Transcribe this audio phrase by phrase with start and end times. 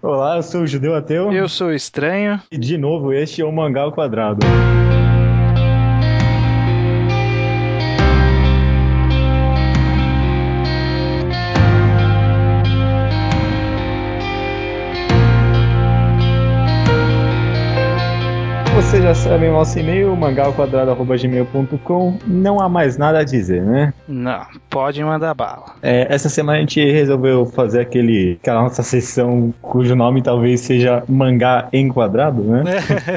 [0.00, 1.32] Olá, eu sou o Judeu Ateu.
[1.32, 2.40] Eu sou o Estranho.
[2.52, 4.38] E de novo, este é o Mangá ao Quadrado.
[18.88, 22.18] Vocês já sabem o nosso e-mail, mangalquadrado.gmail.com.
[22.26, 23.92] Não há mais nada a dizer, né?
[24.08, 25.74] Não, pode mandar bala.
[25.82, 31.04] É, essa semana a gente resolveu fazer aquele, aquela nossa sessão cujo nome talvez seja
[31.06, 32.64] Mangá Enquadrado, né?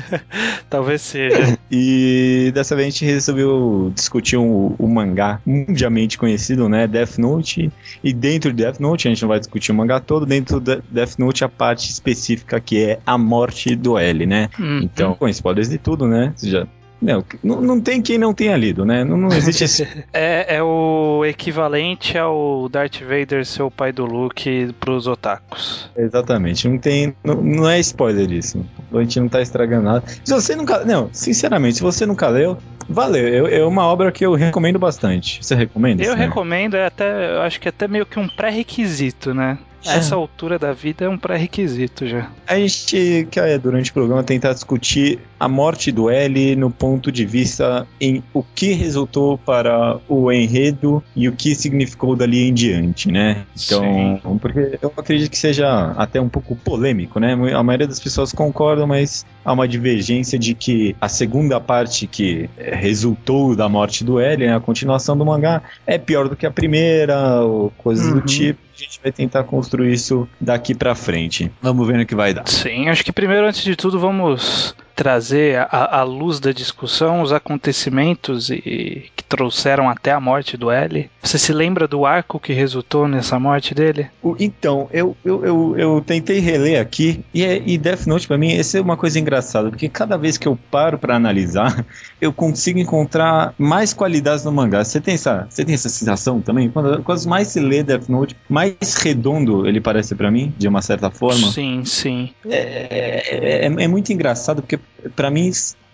[0.69, 1.57] talvez seja.
[1.71, 6.85] E dessa vez a gente resolveu discutir o um, um mangá mundialmente conhecido, né?
[6.85, 7.71] Death Note.
[8.03, 10.81] E dentro de Death Note, a gente não vai discutir o mangá todo, dentro de
[10.91, 14.49] Death Note a parte específica que é a morte do L, né?
[14.59, 16.33] Hum, então, com spoilers de tudo, né?
[16.43, 16.67] Já
[17.01, 19.03] não, não, tem quem não tenha lido, né?
[19.03, 19.87] Não, não existe esse...
[20.13, 25.89] é, é o equivalente ao Darth Vader ser o pai do Luke pros otakus.
[25.97, 27.15] Exatamente, não tem.
[27.23, 28.63] Não, não é spoiler isso.
[28.93, 30.03] A gente não tá estragando nada.
[30.23, 30.85] Se você nunca.
[30.85, 33.47] Não, sinceramente, se você nunca leu, valeu.
[33.47, 35.43] É uma obra que eu recomendo bastante.
[35.43, 36.03] Você recomenda?
[36.03, 37.35] Eu recomendo, é até.
[37.35, 39.57] Eu acho que é até meio que um pré-requisito, né?
[39.85, 39.97] É.
[39.97, 42.29] Essa altura da vida é um pré-requisito já.
[42.47, 47.25] A gente quer, durante o programa, tentar discutir a morte do L no ponto de
[47.25, 53.11] vista em o que resultou para o enredo e o que significou dali em diante,
[53.11, 53.45] né?
[53.55, 54.37] Então, Sim.
[54.39, 57.33] porque eu acredito que seja até um pouco polêmico, né?
[57.53, 62.49] A maioria das pessoas concordam, mas há uma divergência de que a segunda parte que
[62.57, 66.51] resultou da morte do L, né, a continuação do mangá, é pior do que a
[66.51, 68.19] primeira, ou coisas uhum.
[68.19, 71.51] do tipo a gente vai tentar construir isso daqui para frente.
[71.61, 72.47] Vamos ver no que vai dar.
[72.47, 78.49] Sim, acho que primeiro, antes de tudo, vamos trazer à luz da discussão os acontecimentos
[78.49, 81.09] e, trouxeram até a morte do L.
[81.23, 84.09] Você se lembra do arco que resultou nessa morte dele?
[84.37, 88.51] Então, eu, eu, eu, eu, tentei reler aqui e, é, e Death Note para mim
[88.51, 91.85] essa é uma coisa engraçada, porque cada vez que eu paro para analisar,
[92.19, 94.83] eu consigo encontrar mais qualidades no mangá.
[94.83, 96.69] Você tem essa, você tem essa sensação também?
[96.69, 100.81] Quando, quanto mais se lê Death Note, mais redondo ele parece para mim, de uma
[100.81, 101.47] certa forma.
[101.51, 102.31] Sim, sim.
[102.49, 104.77] É, é, é, é muito engraçado porque
[105.15, 105.49] para mim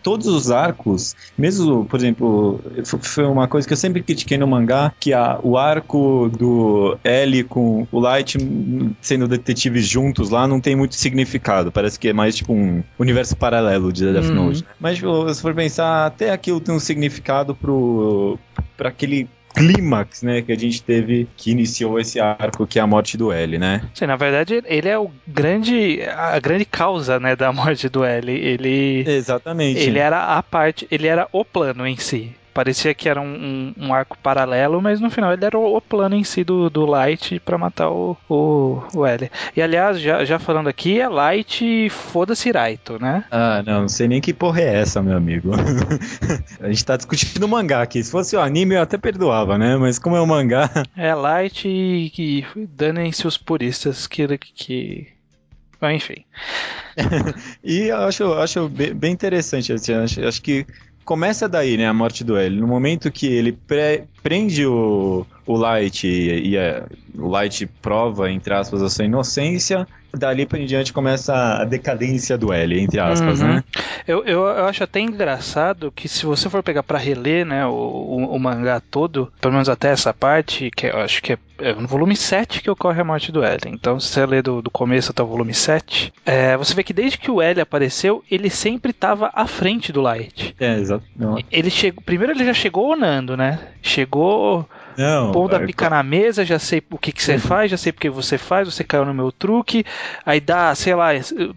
[0.07, 2.61] todos os arcos, mesmo, por exemplo,
[3.01, 7.43] foi uma coisa que eu sempre critiquei no mangá, que a, o arco do L
[7.43, 8.37] com o Light
[9.01, 11.73] sendo detetives juntos lá não tem muito significado.
[11.73, 14.33] Parece que é mais tipo um universo paralelo de Death uhum.
[14.33, 14.61] Note.
[14.61, 14.69] Né?
[14.79, 14.97] Mas
[15.35, 18.39] se for pensar, até aquilo tem um significado pro
[18.77, 22.87] para aquele clímax, né, que a gente teve que iniciou esse arco que é a
[22.87, 23.81] morte do L, né?
[23.93, 28.31] Sim, na verdade ele é o grande a grande causa, né, da morte do L.
[28.31, 29.79] Ele Exatamente.
[29.79, 33.27] Ele era a parte, ele era o plano em si parecia que era um,
[33.77, 36.71] um, um, arco paralelo, mas no final ele era o, o plano em si do,
[36.71, 39.29] do Light para matar o, o, o L.
[39.55, 43.25] E aliás, já, já falando aqui, é Light foda-se Raito, né?
[43.29, 45.51] Ah, não, não sei nem que porra é essa, meu amigo.
[46.59, 48.03] a gente tá discutindo mangá aqui.
[48.03, 49.77] Se fosse o anime eu até perdoava, né?
[49.77, 50.67] Mas como é o mangá.
[50.97, 52.45] É Light e, e
[52.75, 54.35] danem-se os puristas que.
[54.39, 55.07] que...
[55.83, 56.25] enfim.
[57.63, 60.65] e eu acho, acho bem interessante, assim, acho, acho que
[61.07, 62.59] começa daí, né, a morte do L.
[62.59, 66.85] No momento que ele pre prende o, o Light e, e a,
[67.17, 72.37] o Light prova, entre aspas, a sua inocência, dali para em diante começa a decadência
[72.37, 73.47] do L, entre aspas, uhum.
[73.47, 73.63] né?
[74.07, 77.71] Eu, eu, eu, acho até engraçado que se você for pegar para reler, né, o,
[77.71, 81.73] o, o, mangá todo, pelo menos até essa parte, que eu acho que é, é,
[81.73, 83.59] no volume 7 que ocorre a morte do L.
[83.67, 86.93] Então, se você ler do, do começo até o volume 7, é, você vê que
[86.93, 90.55] desde que o L apareceu, ele sempre estava à frente do Light.
[90.59, 91.03] É, exato.
[91.51, 93.59] Ele chegou, primeiro ele já chegou onando, né?
[93.81, 97.39] Chegou não, pondo a pica na mesa, já sei o que, que você uhum.
[97.39, 99.85] faz, já sei porque você faz, você caiu no meu truque.
[100.25, 101.09] Aí dá, sei lá,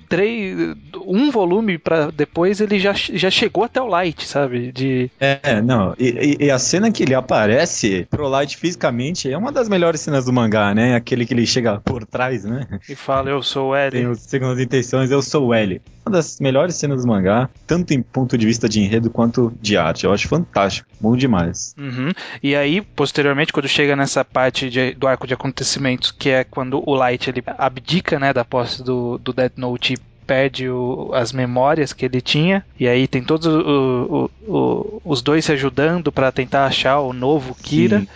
[0.09, 4.71] três, um volume para depois ele já, já chegou até o Light, sabe?
[4.71, 5.11] De...
[5.19, 5.95] É, não.
[5.99, 10.27] E, e, a cena que ele aparece pro Light fisicamente é uma das melhores cenas
[10.27, 10.95] do mangá, né?
[10.95, 12.67] Aquele que ele chega por trás, né?
[12.89, 13.91] E fala, eu sou o L.
[13.91, 15.81] Tem os segundas intenções, eu sou o L.
[16.05, 19.77] Uma das melhores cenas do mangá, tanto em ponto de vista de enredo quanto de
[19.77, 20.05] arte.
[20.05, 21.75] Eu acho fantástico, bom demais.
[21.79, 22.11] Uhum.
[22.43, 26.45] E aí, posteriormente posteriormente, quando chega nessa parte de, do arco de acontecimentos, que é
[26.45, 31.11] quando o Light ele abdica né, da posse do, do Dead Note e perde o,
[31.13, 36.13] as memórias que ele tinha e aí tem todos o, o, os dois se ajudando
[36.13, 38.01] para tentar achar o novo Kira.
[38.01, 38.09] Sim.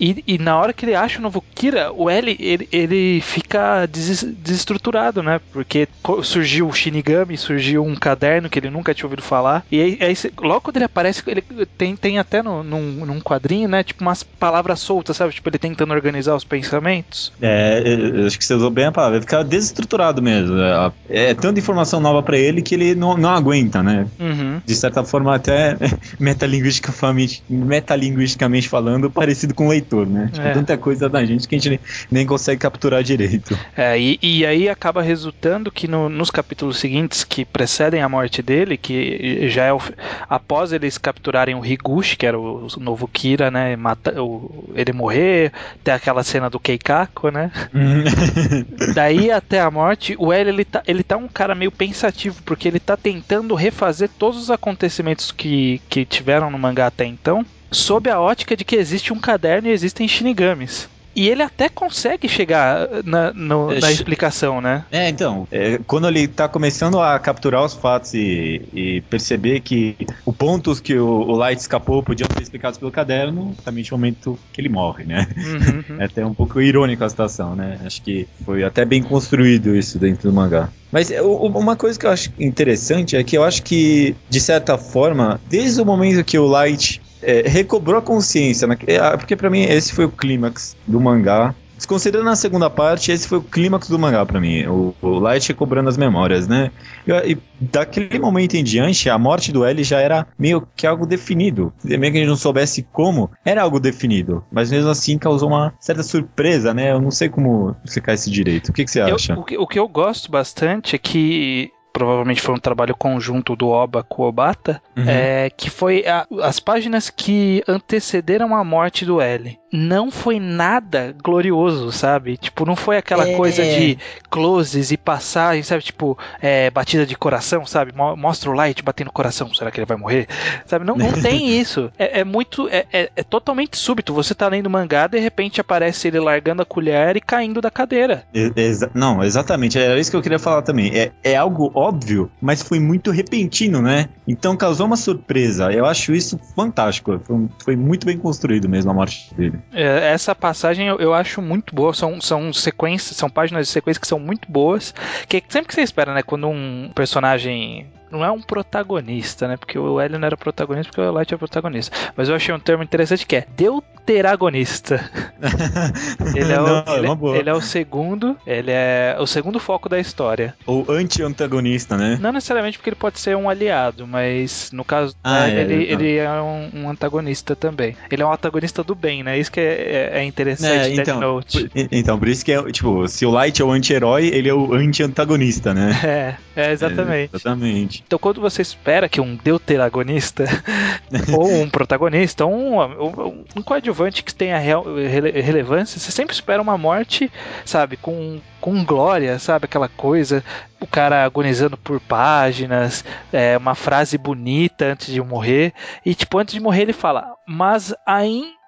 [0.00, 3.86] E, e na hora que ele acha o novo Kira, o L ele, ele fica
[3.86, 5.40] des, desestruturado, né?
[5.52, 5.86] Porque
[6.22, 9.64] surgiu o Shinigami, surgiu um caderno que ele nunca tinha ouvido falar.
[9.70, 11.42] E aí, aí logo quando ele aparece, ele
[11.76, 13.82] tem, tem até no, num, num quadrinho, né?
[13.82, 15.34] Tipo umas palavras soltas, sabe?
[15.34, 17.32] Tipo ele tentando organizar os pensamentos.
[17.40, 19.18] É, eu acho que você usou bem a palavra.
[19.18, 20.56] Ele fica desestruturado mesmo.
[20.58, 24.06] É, é tanta informação nova para ele que ele não, não aguenta, né?
[24.18, 24.62] Uhum.
[24.64, 25.76] De certa forma, até
[26.18, 30.30] metalinguisticamente, metalinguisticamente falando, parecido com o leitor, né?
[30.32, 30.52] Tipo, é.
[30.52, 33.58] tanta coisa da gente que a gente nem consegue capturar direito.
[33.76, 38.42] É, e, e aí acaba resultando que no, nos capítulos seguintes que precedem a morte
[38.42, 39.80] dele, que já é o,
[40.28, 43.76] após eles capturarem o Higuchi, que era o, o novo Kira, né?
[43.76, 45.52] Mata, o, ele morrer,
[45.82, 47.50] tem aquela cena do Keikako, né?
[48.94, 52.68] Daí até a morte, o L ele tá, ele tá um cara meio pensativo, porque
[52.68, 58.10] ele tá tentando refazer todos os acontecimentos que, que tiveram no mangá até então, sob
[58.10, 60.88] a ótica de que existe um caderno e existem shinigamis.
[61.14, 64.84] E ele até consegue chegar na, no, na explicação, né?
[64.92, 69.96] É, então, é, quando ele tá começando a capturar os fatos e, e perceber que
[70.24, 74.38] os pontos que o, o, Light escapou podiam ser explicados pelo caderno, também o momento
[74.52, 75.26] que ele morre, né?
[75.36, 76.00] Uhum, uhum.
[76.00, 77.80] É até um pouco irônico a situação, né?
[77.84, 80.68] Acho que foi até bem construído isso dentro do mangá.
[80.92, 84.78] Mas é, uma coisa que eu acho interessante é que eu acho que, de certa
[84.78, 88.66] forma, desde o momento que o Light é, recobrou a consciência.
[88.66, 88.76] Né?
[89.16, 91.54] Porque para mim esse foi o clímax do mangá.
[91.80, 94.66] Desconsiderando a segunda parte, esse foi o clímax do mangá para mim.
[94.66, 96.70] O, o, Light recobrando as memórias, né?
[97.06, 101.06] E, e, daquele momento em diante, a morte do L já era meio que algo
[101.06, 101.72] definido.
[101.82, 104.44] Mesmo que a gente não soubesse como, era algo definido.
[104.52, 106.92] Mas mesmo assim causou uma certa surpresa, né?
[106.92, 108.68] Eu não sei como explicar esse direito.
[108.68, 109.32] O que, que você acha?
[109.32, 113.54] Eu, o, que, o que eu gosto bastante é que provavelmente foi um trabalho conjunto
[113.54, 115.04] do Oba com o Obata, uhum.
[115.06, 121.14] é, que foi a, as páginas que antecederam a morte do L não foi nada
[121.22, 122.36] glorioso, sabe?
[122.36, 123.36] Tipo, não foi aquela é...
[123.36, 125.82] coisa de closes e passagem, sabe?
[125.82, 127.92] Tipo, é, batida de coração, sabe?
[127.94, 130.28] Mostra o light batendo no coração, será que ele vai morrer?
[130.66, 130.84] Sabe?
[130.84, 131.90] Não, não tem isso.
[131.98, 132.68] É, é muito.
[132.68, 134.12] É, é, é, totalmente súbito.
[134.14, 138.24] Você tá lendo mangá, de repente aparece ele largando a colher e caindo da cadeira.
[138.32, 139.78] Exa não, exatamente.
[139.78, 140.96] Era isso que eu queria falar também.
[140.96, 144.08] É, é algo óbvio, mas foi muito repentino, né?
[144.26, 145.72] Então causou uma surpresa.
[145.72, 147.20] Eu acho isso fantástico.
[147.24, 149.59] Foi, foi muito bem construído mesmo a morte dele.
[149.72, 151.92] É, essa passagem eu, eu, acho muito boa.
[151.94, 154.94] São, são sequências, são páginas de sequência que são muito boas.
[155.28, 156.22] Que sempre que você espera, né?
[156.22, 159.56] Quando um personagem não é um protagonista, né?
[159.56, 161.96] Porque o L não era protagonista, porque o Light é protagonista.
[162.16, 165.10] Mas eu achei um termo interessante que é deuteragonista.
[166.34, 169.88] ele, é o, não, ele, é ele, é o segundo, ele é o segundo foco
[169.88, 170.54] da história.
[170.66, 172.18] Ou anti-antagonista, né?
[172.20, 175.92] Não necessariamente porque ele pode ser um aliado, mas no caso ah, é, ele, é,
[175.92, 177.96] ele é um, um, antagonista também.
[178.10, 179.38] Ele é um antagonista do bem, né?
[179.38, 181.68] Isso que é, é, é interessante é, então, Note.
[181.68, 184.54] Por, então, por isso que é, tipo, se o Light é o anti-herói, ele é
[184.54, 185.90] o anti-antagonista, né?
[186.10, 187.30] É, é exatamente.
[187.34, 187.99] exatamente.
[188.06, 190.44] Então, quando você espera que um deuteragonista,
[191.36, 196.34] ou um protagonista, ou um, um, um coadjuvante que tenha real, rele, relevância, você sempre
[196.34, 197.30] espera uma morte,
[197.64, 200.44] sabe, com, com glória, sabe, aquela coisa,
[200.80, 205.72] o cara agonizando por páginas, é, uma frase bonita antes de morrer,
[206.04, 208.59] e tipo, antes de morrer ele fala, mas ainda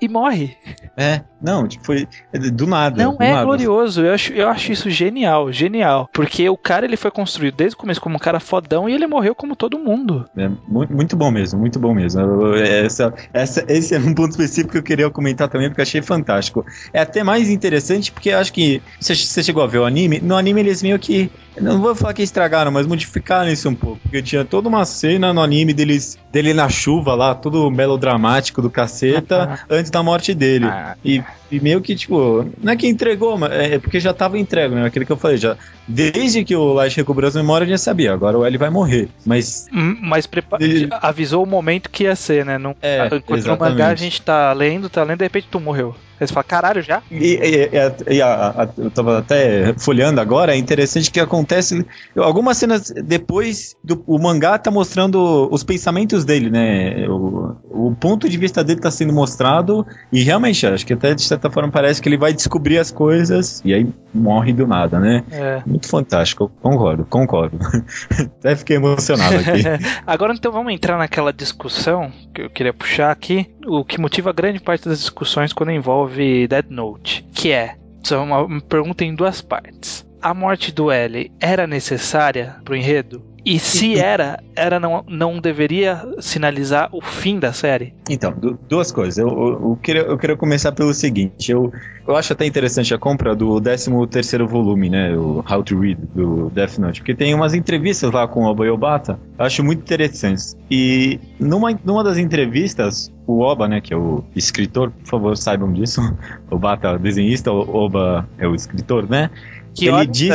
[0.00, 0.56] e morre.
[0.96, 2.08] É, não, tipo, foi
[2.52, 3.02] do nada.
[3.02, 3.44] Não do é nada.
[3.44, 4.02] glorioso.
[4.02, 6.08] Eu acho, eu acho isso genial, genial.
[6.12, 9.06] Porque o cara ele foi construído desde o começo como um cara fodão e ele
[9.06, 10.28] morreu como todo mundo.
[10.36, 12.54] É, muito, bom mesmo, muito bom mesmo.
[12.56, 16.64] Essa, essa, esse é um ponto específico que eu queria comentar também, porque achei fantástico.
[16.92, 20.20] É até mais interessante porque eu acho que você, você chegou a ver o anime.
[20.20, 21.30] No anime eles meio que.
[21.60, 24.00] Não vou falar que estragaram, mas modificaram isso um pouco.
[24.02, 28.70] Porque tinha toda uma cena no anime deles, dele na chuva lá, todo melodramático do
[28.70, 30.66] caceta, antes da morte dele.
[30.66, 34.12] Ah, e, e, meio que, tipo, não é que entregou, mas é, é porque já
[34.12, 34.86] tava entregue, né?
[34.86, 35.56] Aquilo que eu falei, já.
[35.86, 39.08] Desde que o Light recobrou as memórias, já sabia, agora o L vai morrer.
[39.24, 39.66] Mas.
[39.72, 40.88] Hum, mas prepa de...
[40.90, 42.58] avisou o momento que ia ser, né?
[42.58, 45.94] Não, é, enquanto no mangá a gente tá lendo, tá lendo, de repente tu morreu.
[46.20, 47.02] Aí você fala, caralho, já?
[47.10, 51.84] E, e, e a, a, eu tava até folhando agora, é interessante que acontece.
[52.16, 57.08] Algumas cenas depois, do, o mangá tá mostrando os pensamentos dele, né?
[57.08, 57.56] O,
[57.88, 61.50] o ponto de vista dele tá sendo mostrado, e realmente, acho que até de certa
[61.50, 65.24] forma parece que ele vai descobrir as coisas e aí morre do nada, né?
[65.30, 65.62] É.
[65.66, 67.58] Muito fantástico, concordo, concordo.
[68.38, 69.62] até fiquei emocionado aqui.
[70.06, 74.60] agora então vamos entrar naquela discussão que eu queria puxar aqui, o que motiva grande
[74.60, 76.03] parte das discussões quando envolve
[76.48, 77.76] Dead Note, que é,
[78.10, 80.06] é uma pergunta em duas partes.
[80.24, 83.22] A morte do L era necessária pro enredo?
[83.44, 87.92] E se era, era não, não deveria sinalizar o fim da série?
[88.08, 89.18] Então, du duas coisas.
[89.18, 91.52] Eu, eu, eu, queria, eu queria começar pelo seguinte.
[91.52, 91.70] Eu,
[92.08, 95.14] eu acho até interessante a compra do 13 terceiro volume, né?
[95.14, 97.00] O How to Read, do Death Note.
[97.00, 99.20] Porque tem umas entrevistas lá com o Obayobata.
[99.38, 100.56] Eu acho muito interessantes.
[100.70, 105.70] E numa, numa das entrevistas, o Oba, né, que é o escritor, por favor, saibam
[105.70, 106.00] disso.
[106.50, 109.28] O Bata é o desenhista, o Oba é o escritor, né?
[109.74, 110.30] Que ele olha, diz...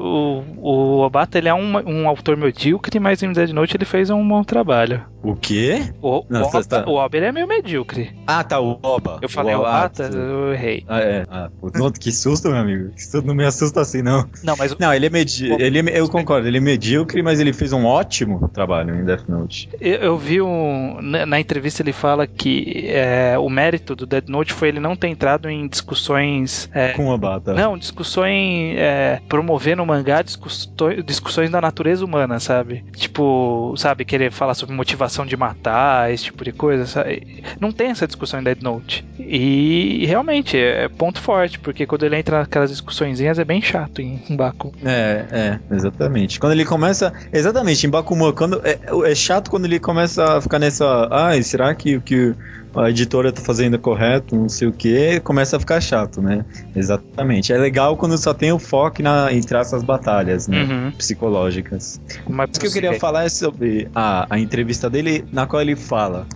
[0.00, 4.10] o, o Obata ele é um, um autor medíocre, mas em Dead Note ele fez
[4.10, 5.04] um bom trabalho.
[5.22, 5.92] O quê?
[6.00, 6.84] O, Não, o, Oba, tá...
[6.86, 8.16] o Oba ele é meio medíocre.
[8.26, 9.18] Ah, tá, o Oba.
[9.20, 10.84] Eu falei o Obata, eu errei.
[10.88, 11.26] Ah, é.
[11.30, 11.50] Ah,
[11.98, 12.90] que susto, meu amigo.
[12.96, 14.28] Isso não me assusta assim, não.
[14.42, 14.76] Não, mas...
[14.78, 15.64] Não, ele é medíocre.
[15.64, 19.28] Ele é, eu concordo, ele é medíocre, mas ele fez um ótimo trabalho em Death
[19.28, 19.68] Note.
[19.80, 20.98] Eu, eu vi um...
[21.02, 25.08] Na, entrevista ele fala que é, o mérito do Dead Note foi ele não ter
[25.08, 26.70] entrado em discussões...
[26.72, 27.52] É, Com o Obata.
[27.52, 32.84] Não, discussões é, promover no mangá discussões da natureza humana, sabe?
[32.94, 37.42] Tipo, sabe, querer falar sobre motivação de matar, esse tipo de coisa, sabe?
[37.58, 39.04] Não tem essa discussão em Dead Note.
[39.18, 44.20] E realmente é ponto forte, porque quando ele entra naquelas discussõezinhas é bem chato em
[44.30, 44.72] Baku.
[44.84, 46.40] É, é, exatamente.
[46.40, 47.12] Quando ele começa.
[47.32, 48.60] Exatamente, em Bakuman, quando.
[48.64, 48.78] É,
[49.10, 51.08] é chato quando ele começa a ficar nessa.
[51.10, 52.34] Ai, será que, que
[52.74, 56.44] a editora tá fazendo correto, não sei o que, começa a ficar chato, né?
[56.74, 57.52] Exatamente.
[57.52, 60.62] É legal quando só tem o foco na, em essas batalhas, né?
[60.62, 60.92] Uhum.
[60.92, 62.00] Psicológicas.
[62.28, 64.99] Mas o que eu queria falar é sobre a, a entrevista dele,
[65.32, 66.26] na qual ele fala.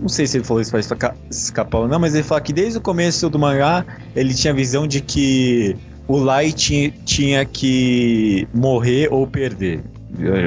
[0.00, 2.78] Não sei se ele falou isso pra escapar ou não, mas ele fala que desde
[2.78, 3.84] o começo do mangá
[4.16, 5.76] ele tinha a visão de que
[6.08, 9.84] o Light tinha que morrer ou perder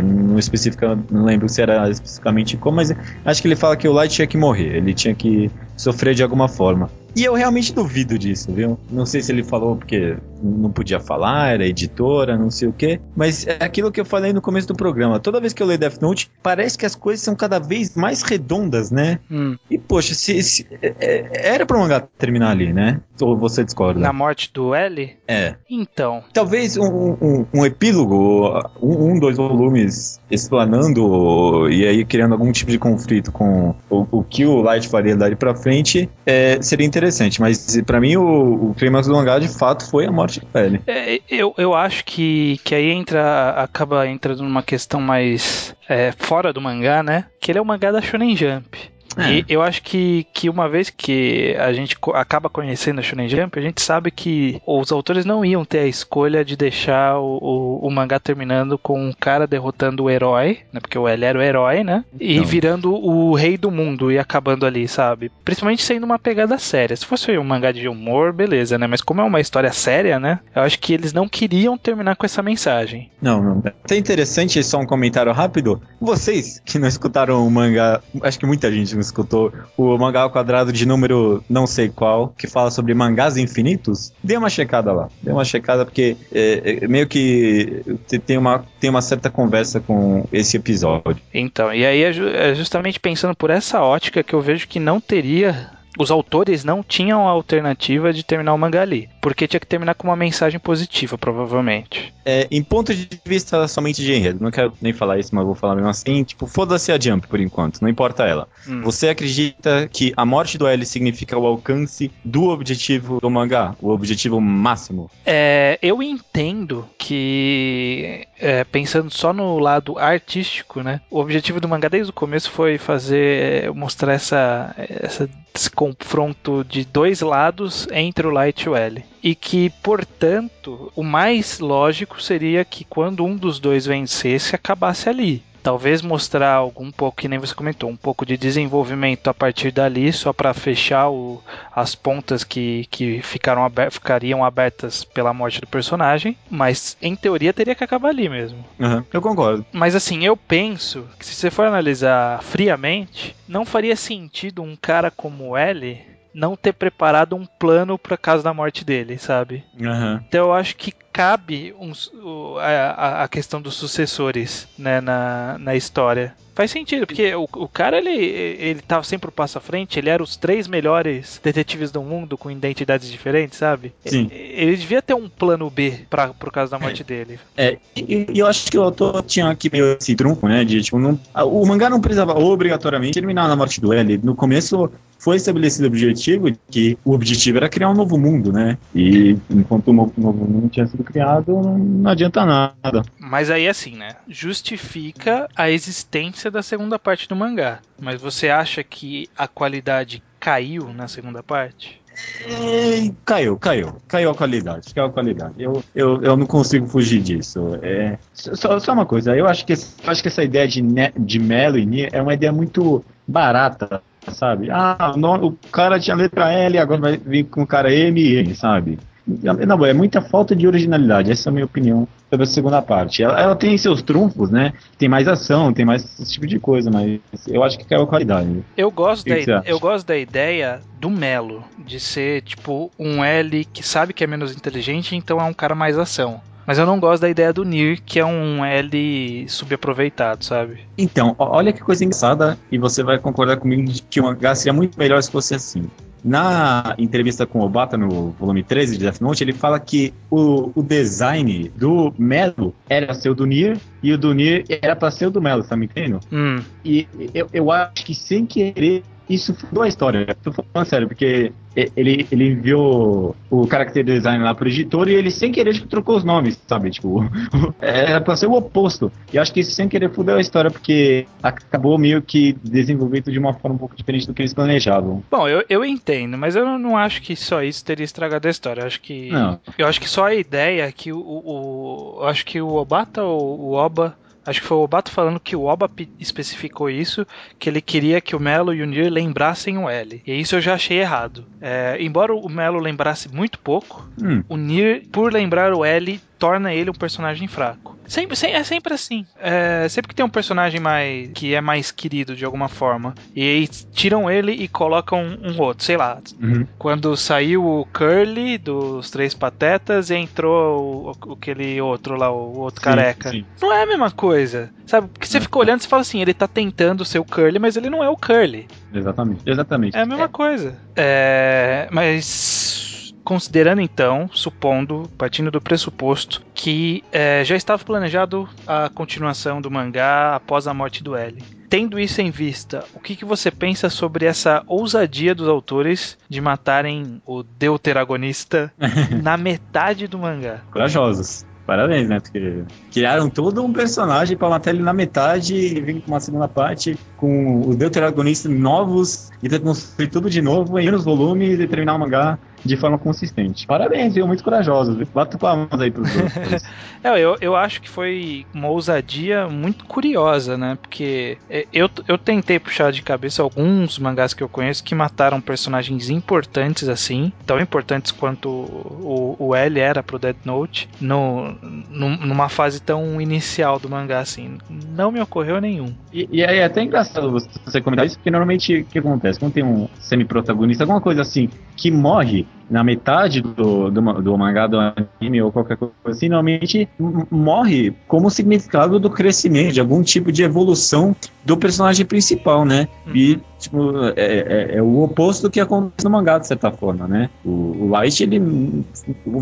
[0.04, 3.94] não especifica, não lembro se era especificamente como, mas acho que ele fala que o
[3.94, 6.90] Light tinha que morrer, ele tinha que sofrer de alguma forma.
[7.16, 8.78] E eu realmente duvido disso, viu?
[8.92, 13.00] Não sei se ele falou porque não podia falar, era editora, não sei o quê.
[13.16, 15.20] Mas é aquilo que eu falei no começo do programa.
[15.20, 18.22] Toda vez que eu leio Death Note, parece que as coisas são cada vez mais
[18.22, 19.20] redondas, né?
[19.32, 19.56] Hum.
[19.72, 23.00] E, poxa, se, se é, é era pra mangá terminar ali, né?
[23.22, 24.00] Ou você discorda?
[24.00, 25.16] Na morte do L?
[25.28, 25.56] É.
[25.70, 26.24] Então.
[26.34, 32.72] Talvez um, um, um epílogo, um, um, dois volumes explanando e aí criando algum tipo
[32.72, 37.40] de conflito com o, o que o Light faria dali pra frente, é, seria interessante
[37.40, 40.82] mas para mim o, o clímax do mangá de fato foi a morte do L.
[40.88, 46.52] É, eu, eu acho que, que aí entra acaba entrando numa questão mais é, fora
[46.52, 47.26] do mangá, né?
[47.40, 48.95] Que ele é o mangá da Shonen Jump.
[49.18, 49.34] É.
[49.34, 53.58] E eu acho que, que uma vez que a gente acaba conhecendo a Shonen Jump,
[53.58, 57.88] a gente sabe que os autores não iam ter a escolha de deixar o, o,
[57.88, 60.80] o mangá terminando com um cara derrotando o herói, né?
[60.80, 62.04] Porque o L era o herói, né?
[62.20, 62.46] E então.
[62.46, 65.32] virando o rei do mundo e acabando ali, sabe?
[65.44, 66.96] Principalmente sendo uma pegada séria.
[66.96, 68.88] Se fosse um mangá de humor, beleza, né?
[68.88, 70.40] Mas como é uma história séria, né?
[70.56, 73.10] Eu acho que eles não queriam terminar com essa mensagem.
[73.22, 73.64] Não, não.
[73.90, 75.82] É interessante, só um comentário rápido.
[76.00, 80.30] Vocês que não escutaram o mangá, acho que muita gente não escutou o mangá ao
[80.30, 85.10] quadrado de número não sei qual, que fala sobre mangás infinitos, dê uma checada lá.
[85.22, 87.84] Dê uma checada porque é, é, meio que
[88.26, 91.18] tem uma, tem uma certa conversa com esse episódio.
[91.34, 95.00] Então, e aí é, é justamente pensando por essa ótica que eu vejo que não
[95.00, 99.66] teria os autores não tinham a alternativa de terminar o mangá ali, porque tinha que
[99.66, 102.14] terminar com uma mensagem positiva, provavelmente.
[102.24, 105.56] É, em ponto de vista somente de enredo, não quero nem falar isso, mas vou
[105.56, 108.48] falar mesmo assim, tipo, foda-se a Jump por enquanto, não importa ela.
[108.68, 108.84] Hum.
[108.84, 113.90] Você acredita que a morte do L significa o alcance do objetivo do mangá, o
[113.90, 115.10] objetivo máximo?
[115.26, 121.90] É, eu entendo que, é, pensando só no lado artístico, né, o objetivo do mangá
[121.90, 128.30] desde o começo foi fazer, mostrar essa, essa esse confronto de dois lados entre o
[128.30, 129.04] Light e o L.
[129.26, 135.44] E que, portanto, o mais lógico seria que quando um dos dois vencesse, acabasse ali
[135.66, 140.14] talvez mostrar algum pouco, que nem você comentou, um pouco de desenvolvimento a partir dali,
[140.14, 141.42] só para fechar o,
[141.76, 147.52] as pontas que, que ficaram aber, ficariam abertas pela morte do personagem, mas em teoria
[147.52, 148.64] teria que acabar ali mesmo.
[148.80, 149.66] Uhum, eu concordo.
[149.74, 155.10] Mas assim, eu penso que se você for analisar friamente, não faria sentido um cara
[155.10, 159.64] como L não ter preparado um plano para caso da morte dele, sabe?
[159.80, 160.16] Uhum.
[160.28, 162.12] Então eu acho que cabe uns,
[162.60, 166.36] a, a, questão dos sucessores né, na, na história.
[166.54, 170.10] Faz sentido, porque o, o cara, ele, ele tava sempre o passo à frente, ele
[170.10, 173.94] era os três melhores detetives do mundo com identidades diferentes, sabe?
[174.06, 174.30] Sim.
[174.30, 177.06] Ele, ele devia ter um plano B pra, pro caso da morte é.
[177.06, 177.40] dele.
[177.56, 180.66] É, e, e, eu acho que o autor tinha aqui meio esse trunfo, né?
[180.66, 184.18] De, tipo, não, o mangá não precisava obrigatoriamente terminar na morte do L.
[184.18, 184.90] No começo
[185.26, 188.78] foi estabelecido o objetivo que o objetivo era criar um novo mundo, né?
[188.94, 193.04] E enquanto o novo mundo tinha sido criado, não adianta nada.
[193.20, 194.10] Mas aí assim, né?
[194.28, 197.80] Justifica a existência da segunda parte do mangá.
[198.00, 202.02] Mas você acha que a qualidade caiu na segunda parte?
[202.46, 203.96] É, caiu, caiu.
[204.08, 204.94] Caiu a qualidade.
[204.94, 205.54] Caiu a qualidade.
[205.58, 207.78] Eu, eu, eu não consigo fugir disso.
[207.82, 210.82] É, só, só uma coisa, eu acho que, eu acho que essa ideia de,
[211.18, 214.70] de Melo e Nier é uma ideia muito barata, sabe?
[214.72, 218.36] Ah, o, o cara tinha letra L, agora vai vir com o cara M e
[218.38, 219.00] N, sabe?
[219.28, 223.24] Não, é muita falta de originalidade, essa é a minha opinião sobre a segunda parte.
[223.24, 224.74] Ela, ela, tem seus trunfos, né?
[224.98, 228.08] Tem mais ação, tem mais esse tipo de coisa, mas eu acho que caiu a
[228.08, 228.64] qualidade.
[228.78, 233.82] Eu gosto, da, eu gosto da ideia do Melo, de ser tipo um L que
[233.82, 236.40] sabe que é menos inteligente, então é um cara mais ação.
[236.66, 240.80] Mas eu não gosto da ideia do Nir, que é um L subaproveitado, sabe?
[240.98, 244.74] Então, olha que coisa engraçada, e você vai concordar comigo de que o mangá seria
[244.74, 245.84] muito melhor se fosse assim.
[246.28, 250.72] Na entrevista com o Obata, no volume 13 de Death Note, ele fala que o,
[250.74, 255.12] o design do Melo era ser o do Nier e o do Nier era pra
[255.12, 256.20] ser o do Melo, tá me entendendo?
[256.32, 256.64] Hum.
[256.84, 260.36] E eu, eu acho que sem querer isso fudou a história.
[260.44, 261.52] Tô falando sério, porque
[261.96, 266.16] ele, ele enviou o character design lá pro editor e ele sem querer tipo, trocou
[266.16, 266.90] os nomes, sabe?
[266.90, 267.24] Tipo,
[267.82, 269.12] era pra ser o oposto.
[269.34, 273.40] E acho que isso sem querer fudeu a história, porque acabou meio que desenvolvido de
[273.40, 275.24] uma forma um pouco diferente do que eles planejavam.
[275.30, 278.82] Bom, eu, eu entendo, mas eu não acho que só isso teria estragado a história.
[278.82, 279.30] Eu acho que.
[279.30, 279.60] Não.
[279.78, 281.20] Eu acho que só a ideia que o.
[281.20, 285.12] o, o eu acho que o Obata ou o Oba Acho que foi o Obato
[285.12, 287.26] falando que o Oba especificou isso,
[287.58, 290.22] que ele queria que o Melo e o Nier lembrassem o L.
[290.26, 291.46] E isso eu já achei errado.
[291.60, 294.44] É, embora o Melo lembrasse muito pouco, hum.
[294.48, 297.96] o Nier, por lembrar o L, torna ele um personagem fraco.
[298.08, 299.26] Sempre, é sempre assim.
[299.40, 303.42] É, sempre que tem um personagem mais que é mais querido de alguma forma, e
[303.42, 306.20] aí tiram ele e colocam um, um outro, sei lá.
[306.40, 306.68] Uhum.
[306.78, 312.60] Quando saiu o Curly dos Três Patetas e entrou o, o, aquele outro lá, o
[312.60, 313.32] outro sim, careca.
[313.32, 313.46] Sim.
[313.62, 314.70] Não é a mesma coisa.
[314.86, 315.08] Sabe?
[315.08, 317.90] Porque você fica olhando e fala assim, ele tá tentando ser o Curly, mas ele
[317.90, 318.68] não é o Curly.
[318.94, 319.42] Exatamente.
[319.46, 319.98] Exatamente.
[319.98, 320.30] É a mesma é.
[320.30, 320.78] coisa.
[320.96, 322.95] É, mas
[323.26, 330.36] Considerando então, supondo, partindo do pressuposto que é, já estava planejado a continuação do mangá
[330.36, 331.42] após a morte do L.
[331.68, 336.40] Tendo isso em vista, o que, que você pensa sobre essa ousadia dos autores de
[336.40, 338.72] matarem o deuteragonista
[339.24, 340.62] na metade do mangá?
[340.72, 341.44] Corajosos.
[341.66, 342.20] Parabéns, né?
[342.20, 346.48] Porque criaram todo um personagem para matar ele na metade e vir com uma segunda
[346.48, 351.68] parte com os deuteragonistas novos e ter construir tudo de novo em menos volumes e
[351.68, 353.68] terminar o mangá de forma consistente.
[353.68, 354.26] Parabéns, viu?
[354.26, 355.08] Muito corajosos.
[355.14, 356.64] Bato palmas aí pros dois.
[357.04, 360.78] é, eu, eu acho que foi uma ousadia muito curiosa, né?
[360.82, 365.40] Porque é, eu, eu tentei puxar de cabeça alguns mangás que eu conheço que mataram
[365.40, 371.56] personagens importantes assim, tão importantes quanto o, o L era pro Dead Note, no,
[371.92, 374.58] numa fase tão inicial do mangá assim.
[374.70, 375.94] Não me ocorreu nenhum.
[376.12, 379.40] E, e é até engraçado você comentar isso, porque normalmente o que acontece?
[379.40, 384.68] Quando tem um semi-protagonista, alguma coisa assim, que morre, na metade do, do, do, mangá,
[384.68, 386.90] do anime ou qualquer coisa assim, normalmente
[387.30, 392.88] morre como significado do crescimento, de algum tipo de evolução do personagem principal, né?
[393.06, 393.16] Uhum.
[393.16, 393.78] E, tipo,
[394.16, 397.30] é, é, é, o oposto do que acontece no mangá, de certa forma, né?
[397.44, 398.42] O, o Light, ele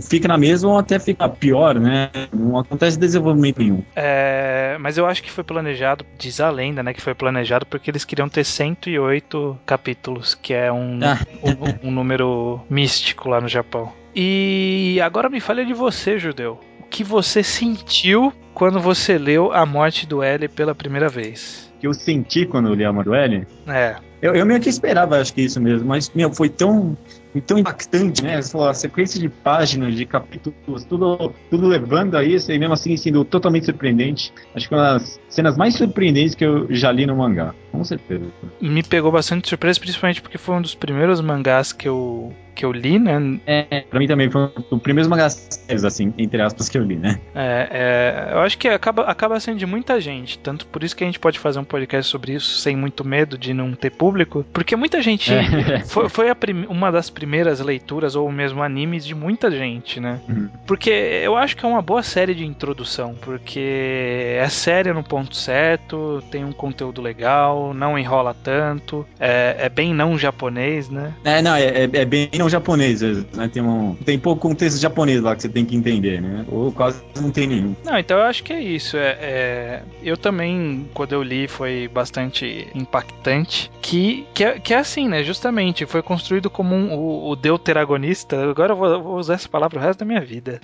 [0.01, 2.09] fica na mesma ou até fica pior, né?
[2.33, 3.81] Não acontece desenvolvimento nenhum.
[3.95, 4.42] É,
[4.77, 6.93] mas eu acho que foi planejado, diz a lenda, né?
[6.93, 11.19] Que foi planejado porque eles queriam ter 108 capítulos, que é um, ah.
[11.43, 13.91] um, um número místico lá no Japão.
[14.15, 16.59] E agora me fale de você, judeu.
[16.79, 21.72] O que você sentiu quando você leu A Morte do L pela primeira vez?
[21.83, 23.45] Que eu senti quando eu li A L?
[23.67, 23.97] É.
[24.21, 26.97] Eu, eu meio que esperava, acho que isso mesmo, mas, meu, foi tão
[27.45, 28.37] tão impactante, né?
[28.37, 33.25] A sequência de páginas, de capítulos, tudo, tudo levando a isso e mesmo assim sendo
[33.25, 34.31] totalmente surpreendente.
[34.55, 38.23] Acho que uma das cenas mais surpreendentes que eu já li no mangá, com certeza.
[38.61, 42.71] Me pegou bastante surpresa, principalmente porque foi um dos primeiros mangás que eu, que eu
[42.71, 43.39] li, né?
[43.45, 45.49] É, pra mim também foi dos primeiros mangás,
[45.85, 47.19] assim, entre aspas, que eu li, né?
[47.35, 51.03] É, é, eu acho que acaba, acaba sendo de muita gente, tanto por isso que
[51.03, 54.45] a gente pode fazer um podcast sobre isso sem muito medo de não ter público,
[54.53, 55.33] porque muita gente.
[55.33, 55.83] É.
[55.93, 60.19] Foi, foi prim, uma das primeiras leituras ou mesmo animes de muita gente, né?
[60.27, 60.49] Uhum.
[60.65, 65.35] Porque eu acho que é uma boa série de introdução, porque é séria no ponto
[65.35, 71.13] certo, tem um conteúdo legal, não enrola tanto, é, é bem não japonês, né?
[71.23, 73.47] É, não, é, é, é bem é um japonês, né?
[73.51, 76.45] Tem, um, tem pouco contexto japonês lá que você tem que entender, né?
[76.49, 77.75] Ou quase não tem nenhum.
[77.83, 78.97] Não, então eu acho que é isso.
[78.97, 83.71] É, é, eu também, quando eu li, foi bastante impactante.
[83.81, 85.23] Que, que, é, que é assim, né?
[85.23, 88.49] Justamente, foi construído como um, o, o deuteragonista.
[88.49, 90.59] Agora eu vou, vou, usar essa palavra o resto da minha vida.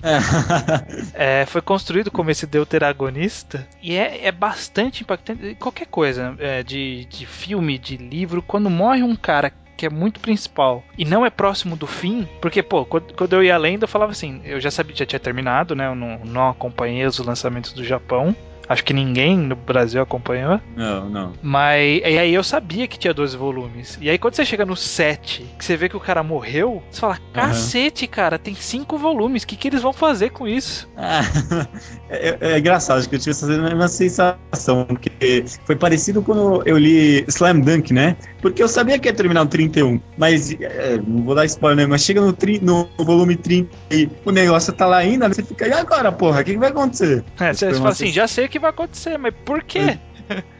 [1.14, 1.44] É.
[1.46, 3.66] foi construído como esse deuteragonista.
[3.82, 5.56] E é, é bastante impactante.
[5.58, 10.20] Qualquer coisa, é, de, de filme, de livro, quando morre um cara que é muito
[10.20, 14.12] principal e não é próximo do fim, porque, pô, quando eu ia lendo, eu falava
[14.12, 15.86] assim, eu já sabia, já tinha terminado, né?
[15.86, 18.36] Eu não, não acompanhei os lançamentos do Japão.
[18.70, 20.60] Acho que ninguém no Brasil acompanhou.
[20.76, 21.32] Não, não.
[21.42, 23.98] Mas e aí eu sabia que tinha 12 volumes.
[24.00, 27.00] E aí quando você chega no 7, que você vê que o cara morreu, você
[27.00, 28.10] fala: cacete, uhum.
[28.12, 29.42] cara, tem 5 volumes.
[29.42, 30.88] O que, que eles vão fazer com isso?
[30.96, 31.22] Ah,
[32.08, 34.84] é, é, engraçado, acho que eu tive essa mesma sensação.
[34.86, 38.16] Porque foi parecido quando eu li Slam Dunk, né?
[38.40, 40.00] Porque eu sabia que ia terminar no 31.
[40.16, 44.30] Mas, é, não vou dar spoiler, mas chega no, tri, no volume 30 e o
[44.30, 46.42] negócio tá lá ainda, você fica, e agora, porra?
[46.42, 47.24] O que, que vai acontecer?
[47.40, 49.98] É, você fala assim, já sei que vai acontecer, mas por quê?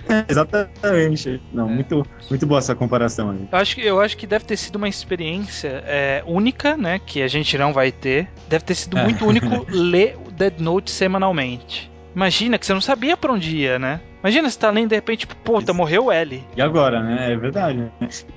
[0.08, 1.40] É, exatamente.
[1.52, 1.72] Não, é.
[1.72, 3.48] muito, muito boa essa comparação aí.
[3.50, 7.00] Eu acho, que, eu acho que deve ter sido uma experiência é, única, né?
[7.04, 8.28] Que a gente não vai ter.
[8.48, 11.90] Deve ter sido muito único ler o Dead Note semanalmente.
[12.14, 14.00] Imagina que você não sabia pra onde ia, né?
[14.20, 16.44] Imagina você tá lendo de repente, tipo, puta, morreu o L.
[16.54, 17.32] E agora, né?
[17.32, 17.90] É verdade.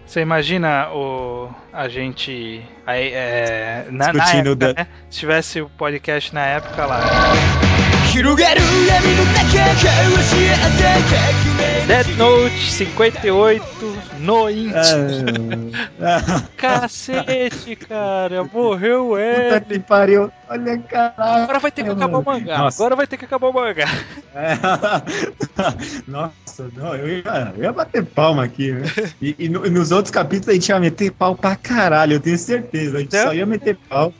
[0.05, 4.87] Você imagina o a gente aí, é, na, na época, né?
[5.09, 7.01] Se tivesse o podcast na época lá.
[11.87, 13.63] Dead Note 58
[14.19, 14.71] no Int.
[15.99, 18.43] Ah, Cacete, cara.
[18.43, 19.59] Morreu o L.
[19.59, 20.31] Puta que pariu.
[20.47, 21.43] Olha, caralho.
[21.43, 22.57] Agora vai ter que acabar o mangá.
[22.59, 22.83] Nossa.
[22.83, 23.87] Agora vai ter que acabar o mangá.
[24.35, 24.57] É.
[26.07, 28.83] Nossa, não, eu ia, eu ia bater palma aqui, né?
[29.19, 32.19] E, e, no, e, nos outros capítulos a gente ia meter pau pra caralho, eu
[32.19, 32.97] tenho certeza.
[32.97, 33.23] A gente então...
[33.23, 34.13] só ia meter pau.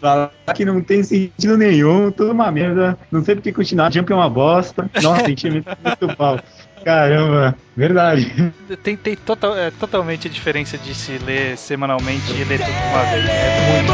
[0.00, 2.98] Falar que não tem sentido nenhum, tudo uma merda.
[3.10, 3.92] Não sei porque continuar.
[3.92, 4.88] Jump é uma bosta.
[5.02, 6.38] Nossa, ia meter muito pau.
[6.84, 8.52] Caramba, verdade.
[8.82, 12.88] Tem, tem total, é, totalmente a diferença de se ler semanalmente e ler tudo de
[12.88, 13.28] uma vez.
[13.28, 13.92] É muito.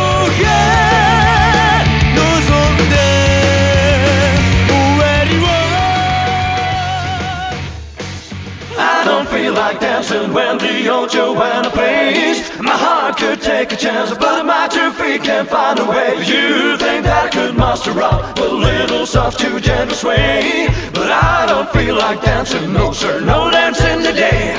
[9.74, 12.50] Like dancing when the old Joanna plays.
[12.60, 16.16] My heart could take a chance, but my two feet can't find a way.
[16.18, 20.66] You think that I could muster up a little soft to gentle sway?
[20.92, 24.54] But I don't feel like dancing, no sir, no dancing today.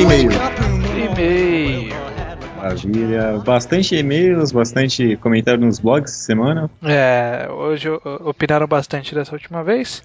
[0.00, 0.32] E-mail.
[0.96, 1.98] E-mail.
[2.56, 3.38] Maravilha.
[3.44, 6.70] Bastante e-mails, bastante comentário nos blogs essa semana.
[6.82, 7.88] É, hoje
[8.24, 10.02] opinaram bastante dessa última vez.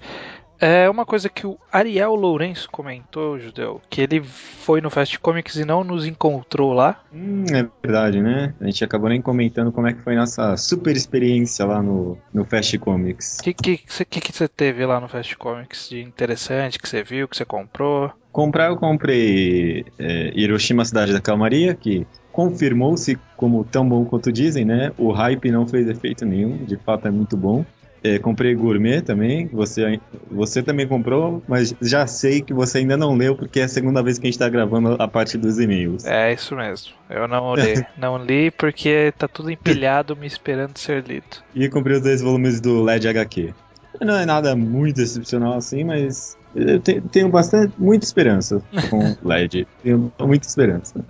[0.60, 5.56] É uma coisa que o Ariel Lourenço comentou, Judeu, que ele foi no Fast Comics
[5.56, 7.02] e não nos encontrou lá.
[7.12, 8.54] Hum, é verdade, né?
[8.60, 12.44] A gente acabou nem comentando como é que foi nossa super experiência lá no, no
[12.44, 13.38] Fast Comics.
[13.40, 17.02] O que, que, que, que você teve lá no Fast Comics de interessante que você
[17.02, 18.12] viu, que você comprou?
[18.32, 24.64] Comprar, eu comprei é, Hiroshima Cidade da Calmaria, que confirmou-se como tão bom quanto dizem,
[24.64, 24.90] né?
[24.98, 27.64] O hype não fez efeito nenhum, de fato é muito bom.
[28.04, 29.98] É, comprei Gourmet também, você,
[30.30, 34.02] você também comprou, mas já sei que você ainda não leu porque é a segunda
[34.02, 36.04] vez que a gente está gravando a parte dos e-mails.
[36.04, 37.82] É isso mesmo, eu não li.
[37.96, 41.24] não li porque tá tudo empilhado me esperando ser lido.
[41.54, 43.54] E comprei os dois volumes do LED HQ.
[44.02, 49.66] Não é nada muito excepcional assim, mas eu tenho bastante, muita esperança com LED.
[49.82, 51.02] tenho muita esperança.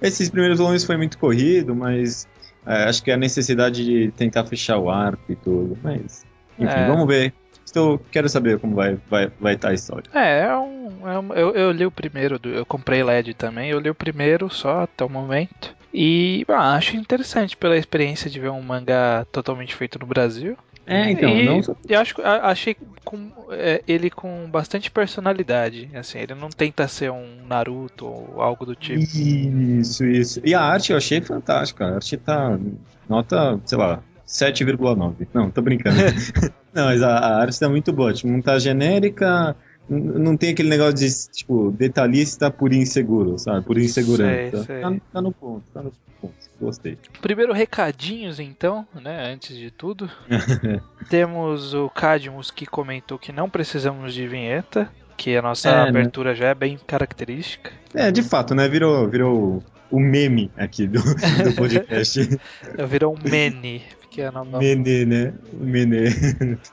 [0.00, 2.28] Esses primeiros volumes foi muito corrido, mas
[2.66, 6.25] é, acho que a necessidade de tentar fechar o arco e tudo, mas
[6.58, 6.86] enfim, é.
[6.86, 7.32] vamos ver.
[7.64, 10.10] Estou, quero saber como vai vai vai estar tá a história.
[10.14, 13.80] É, é um, é um eu, eu, li o primeiro, eu comprei LED também, eu
[13.80, 15.74] li o primeiro só até o momento.
[15.92, 20.56] E ah, acho interessante pela experiência de ver um mangá totalmente feito no Brasil.
[20.86, 21.60] É, então, e, não...
[21.88, 25.90] eu acho, achei com, é, ele com bastante personalidade.
[25.94, 29.00] Assim, ele não tenta ser um Naruto ou algo do tipo.
[29.00, 30.40] Isso, isso.
[30.44, 31.84] E a arte eu achei fantástica.
[31.84, 32.56] A arte tá
[33.08, 35.28] nota, sei lá, 7,9.
[35.32, 35.96] Não, tô brincando.
[36.74, 38.12] não, mas a, a arte tá muito boa.
[38.12, 39.56] Tipo, não tá genérica,
[39.88, 43.64] não tem aquele negócio de, tipo, detalhista por inseguro, sabe?
[43.64, 44.64] Por insegurança.
[44.64, 44.80] Sei, sei.
[44.80, 46.34] Tá, tá, no ponto, tá no ponto.
[46.60, 46.98] Gostei.
[47.20, 49.32] Primeiro, recadinhos, então, né?
[49.32, 50.10] Antes de tudo.
[51.08, 54.90] Temos o Cadmus que comentou que não precisamos de vinheta.
[55.16, 55.88] Que a nossa é, né?
[55.88, 56.36] abertura né?
[56.36, 57.72] já é bem característica.
[57.94, 58.68] É, de fato, né?
[58.68, 62.38] Virou, virou o meme aqui do, do podcast.
[62.88, 63.82] Virou um mene
[64.16, 65.34] que é nome Menê, né?
[65.52, 66.06] Menê.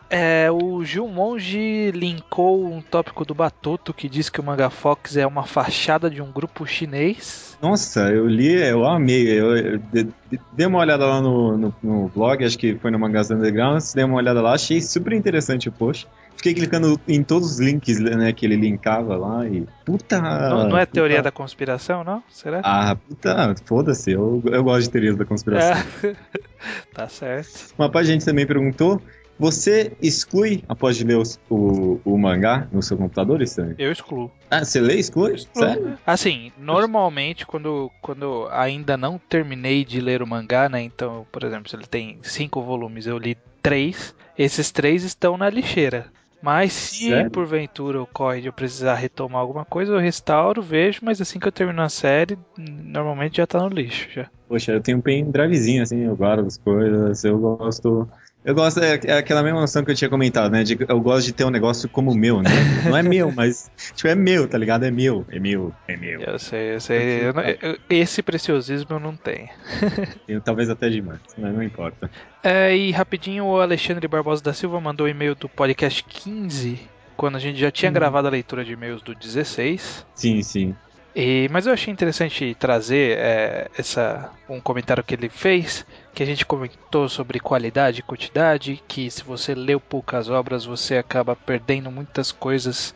[0.09, 5.17] É, o Gil Monge linkou um tópico do Batoto que diz que o Manga Fox
[5.17, 7.57] é uma fachada de um grupo chinês.
[7.61, 9.27] Nossa, eu li, eu amei.
[9.27, 10.07] Eu, eu, eu
[10.53, 14.05] dei uma olhada lá no, no, no, blog, acho que foi no Mangás Underground, dei
[14.05, 16.07] uma olhada lá, achei super interessante o post.
[16.35, 19.65] Fiquei clicando em todos os links né, que ele linkava lá e.
[19.85, 20.21] Puta!
[20.21, 20.93] Não, não é puta.
[20.93, 22.23] teoria da conspiração, não?
[22.29, 22.61] Será?
[22.63, 25.83] Ah, puta, foda-se, eu, eu gosto de teorias da conspiração.
[26.03, 26.15] É.
[26.93, 27.73] tá certo.
[27.77, 29.01] Uma parte de gente também perguntou
[29.37, 33.75] você exclui, após de ler o, o, o, mangá no seu computador, Stanley?
[33.79, 34.31] Eu excluo.
[34.49, 35.33] Ah, você lê e exclui?
[35.33, 35.65] excluo.
[35.65, 35.97] Sério?
[36.05, 40.81] Assim, normalmente, quando, quando ainda não terminei de ler o mangá, né?
[40.81, 44.15] Então, por exemplo, se ele tem cinco volumes, eu li três.
[44.37, 46.07] Esses três estão na lixeira.
[46.43, 47.31] Mas se Sério?
[47.31, 51.51] porventura ocorre de eu precisar retomar alguma coisa, eu restauro, vejo, mas assim que eu
[51.53, 54.29] termino a série, normalmente já tá no lixo já.
[54.49, 58.09] Poxa, eu tenho um pendrivezinho assim, eu guardo as coisas, eu gosto.
[58.45, 60.63] Eu gosto, é, é aquela mesma noção que eu tinha comentado, né?
[60.63, 62.49] De, eu gosto de ter um negócio como meu, né?
[62.85, 63.71] Não é meu, mas.
[63.95, 64.83] Tipo, é meu, tá ligado?
[64.83, 66.19] É meu, é meu, é meu.
[66.19, 67.27] Eu sei, eu sei.
[67.27, 69.47] Eu não, eu, esse preciosismo eu não tenho.
[70.27, 72.09] Tenho talvez até demais, mas não importa.
[72.43, 76.79] É, e rapidinho, o Alexandre Barbosa da Silva mandou um e-mail do podcast 15,
[77.15, 77.93] quando a gente já tinha hum.
[77.93, 80.05] gravado a leitura de e-mails do 16.
[80.15, 80.75] Sim, sim.
[81.15, 86.25] E, mas eu achei interessante trazer é, essa, um comentário que ele fez, que a
[86.25, 91.91] gente comentou sobre qualidade e quantidade, que se você leu poucas obras, você acaba perdendo
[91.91, 92.95] muitas coisas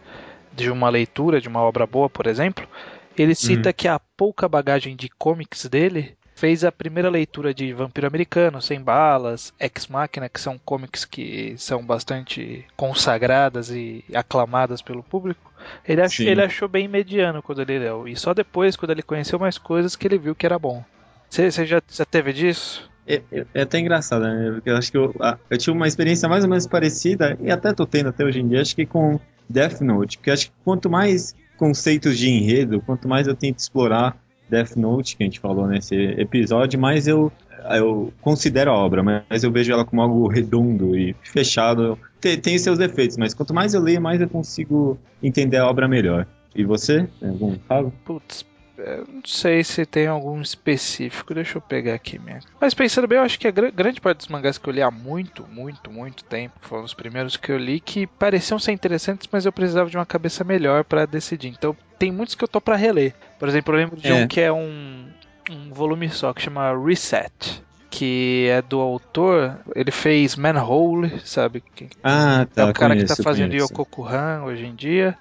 [0.52, 2.68] de uma leitura, de uma obra boa, por exemplo.
[3.16, 3.74] Ele cita uhum.
[3.76, 8.80] que a pouca bagagem de comics dele fez a primeira leitura de Vampiro Americano, Sem
[8.80, 15.52] Balas, Ex Machina, que são comics que são bastante consagradas e aclamadas pelo público.
[15.86, 18.08] Ele achou, ele achou bem mediano quando ele leu.
[18.08, 20.86] E só depois, quando ele conheceu mais coisas, que ele viu que era bom.
[21.28, 22.88] Você já, já teve disso?
[23.08, 24.52] É, é, até engraçado, né?
[24.54, 25.16] Porque eu acho que eu,
[25.50, 28.48] eu tive uma experiência mais ou menos parecida, e até tô tendo até hoje em
[28.48, 29.20] dia, acho que com
[29.50, 30.20] Death Note.
[30.20, 34.16] Porque acho que quanto mais conceitos de enredo, quanto mais eu tento explorar
[34.50, 37.32] Death Note, que a gente falou nesse episódio, mais eu,
[37.72, 41.98] eu considero a obra, mas eu vejo ela como algo redondo e fechado.
[42.20, 45.88] Tem, tem seus defeitos, mas quanto mais eu leio, mais eu consigo entender a obra
[45.88, 46.26] melhor.
[46.56, 47.08] E você?
[47.20, 47.94] Tem algum caso?
[48.04, 48.46] Putz,
[48.78, 52.50] não sei se tem algum específico, deixa eu pegar aqui mesmo.
[52.60, 54.82] Mas pensando bem, eu acho que a gr grande parte dos mangás que eu li
[54.82, 59.28] há muito, muito, muito tempo, foram os primeiros que eu li que pareciam ser interessantes,
[59.32, 61.50] mas eu precisava de uma cabeça melhor para decidir.
[61.50, 63.14] Então tem muitos que eu tô para reler.
[63.40, 64.14] Por exemplo, eu lembro de é.
[64.14, 65.08] um que é um,
[65.50, 71.64] um volume só, que chama Reset que é do autor, ele fez Manhole, sabe?
[72.04, 72.64] Ah, tá.
[72.64, 73.74] É o cara conheço, que tá fazendo conheço.
[73.74, 75.18] Yokokuhan hoje em dia.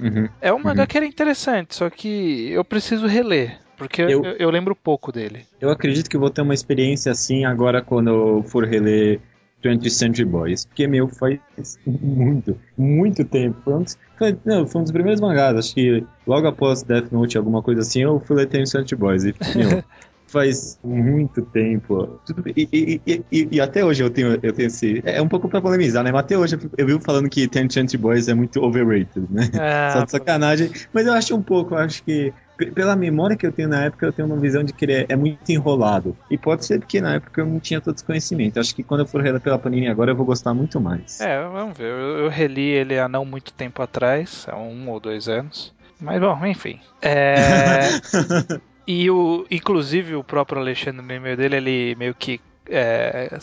[0.00, 0.86] Uhum, É um mangá uhum.
[0.86, 3.58] que era interessante, só que eu preciso reler.
[3.76, 5.44] Porque eu, Eu- eu, lembro pouco dele.
[5.60, 9.20] Eu acredito que vou ter uma experiência assim agora quando eu for reler
[9.62, 10.64] 20th Century Boys.
[10.64, 11.38] Porque, meu, faz
[11.86, 13.56] muito, muito tempo.
[13.62, 15.56] Foi um dos, foi, não, foi um dos primeiros mangás.
[15.56, 19.24] Acho que logo após Death Note, alguma coisa assim, eu fui ler 20th Century Boys.
[19.24, 19.82] E, meu,
[20.26, 22.20] faz muito tempo.
[22.56, 22.68] E,
[23.06, 25.00] e- e- e- até hoje eu tenho, eu tenho esse.
[25.04, 26.10] É um pouco pra polemizar, né?
[26.12, 29.48] Mas até hoje eu- vivo falando que 20th Century Boys é muito overrated, né?
[29.54, 30.70] Ah, Só de sacanagem.
[30.92, 32.32] Mas eu acho um pouco, eu acho que.
[32.74, 35.06] Pela memória que eu tenho na época, eu tenho uma visão de que ele é,
[35.10, 36.16] é muito enrolado.
[36.30, 38.58] E pode ser porque na época eu não tinha todo esse conhecimento.
[38.58, 41.20] Acho que quando eu for reler pela Panini agora, eu vou gostar muito mais.
[41.20, 41.90] É, vamos ver.
[41.90, 45.74] Eu, eu reli ele há não muito tempo atrás, há um ou dois anos.
[46.00, 46.80] Mas bom, enfim.
[47.02, 47.88] É,
[48.86, 53.36] e o, inclusive o próprio Alexandre no e-mail dele, ele meio que é,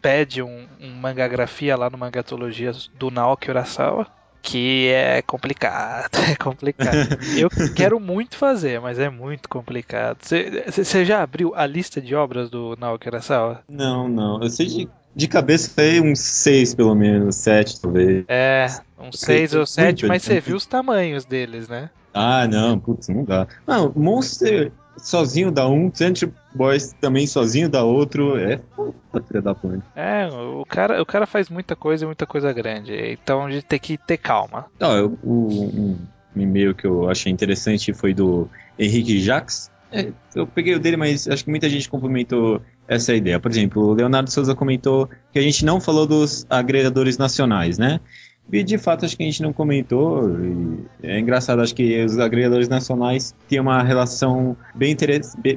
[0.00, 4.06] pede um, um mangagrafia lá no Mangatologia do Naoki Urasawa.
[4.42, 7.18] Que é complicado, é complicado.
[7.36, 10.18] Eu quero muito fazer, mas é muito complicado.
[10.22, 13.64] Você já abriu a lista de obras do Naoki Urasawa?
[13.68, 14.40] não, não.
[14.40, 18.24] Eu sei de, de cabeça aí uns seis, pelo menos, sete, talvez.
[18.28, 18.66] É,
[19.00, 21.88] uns seis ou muito, sete, mas ele tem você viu os tamanhos deles, né?
[22.12, 23.46] Ah, não, putz, não dá.
[23.66, 28.38] Não, Monster sozinho dá um, Century Boys também sozinho dá outro.
[28.38, 28.60] É
[29.26, 29.82] filha da puta.
[29.94, 32.94] É, o cara, o cara faz muita coisa e muita coisa grande.
[33.12, 34.66] Então a gente tem que ter calma.
[34.78, 35.96] Não, eu, o,
[36.36, 38.48] um e-mail que eu achei interessante foi do
[38.78, 39.70] Henrique Jacques.
[39.90, 43.38] É, eu peguei o dele, mas acho que muita gente complementou essa ideia.
[43.38, 48.00] Por exemplo, o Leonardo Souza comentou que a gente não falou dos agregadores nacionais, né?
[48.52, 50.22] E de fato acho que a gente não comentou.
[51.02, 54.96] é engraçado, acho que os agregadores nacionais têm uma relação bem,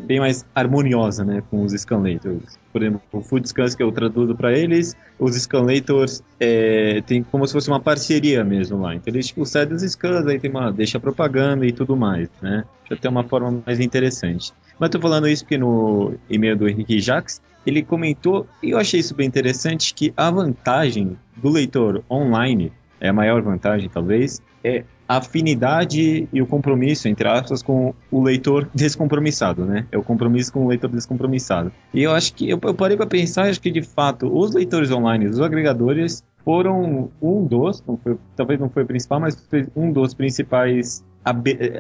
[0.03, 2.57] bem, mais harmoniosa né, com os scanlators.
[2.73, 7.45] Por exemplo, o Food Scans que eu traduzo para eles, os scanlators é, tem como
[7.45, 8.95] se fosse uma parceria mesmo lá.
[8.95, 12.63] Então eles tipo, os scans, aí tem uma, deixa propaganda e tudo mais, né?
[12.89, 14.51] Já tem uma forma mais interessante.
[14.79, 18.99] Mas tô falando isso porque no e-mail do Henrique Jacques, ele comentou, e eu achei
[18.99, 24.83] isso bem interessante, que a vantagem do leitor online, é a maior vantagem talvez, é
[25.07, 29.87] a afinidade e o compromisso, entre aspas, com o leitor descompromissado, né?
[29.91, 31.71] É o compromisso com o leitor descompromissado.
[31.91, 35.25] E eu acho que, eu, parei para pensar, acho que de fato, os leitores online,
[35.25, 39.37] os agregadores, foram um dos, não foi, talvez não foi o principal, mas
[39.75, 41.03] um dos principais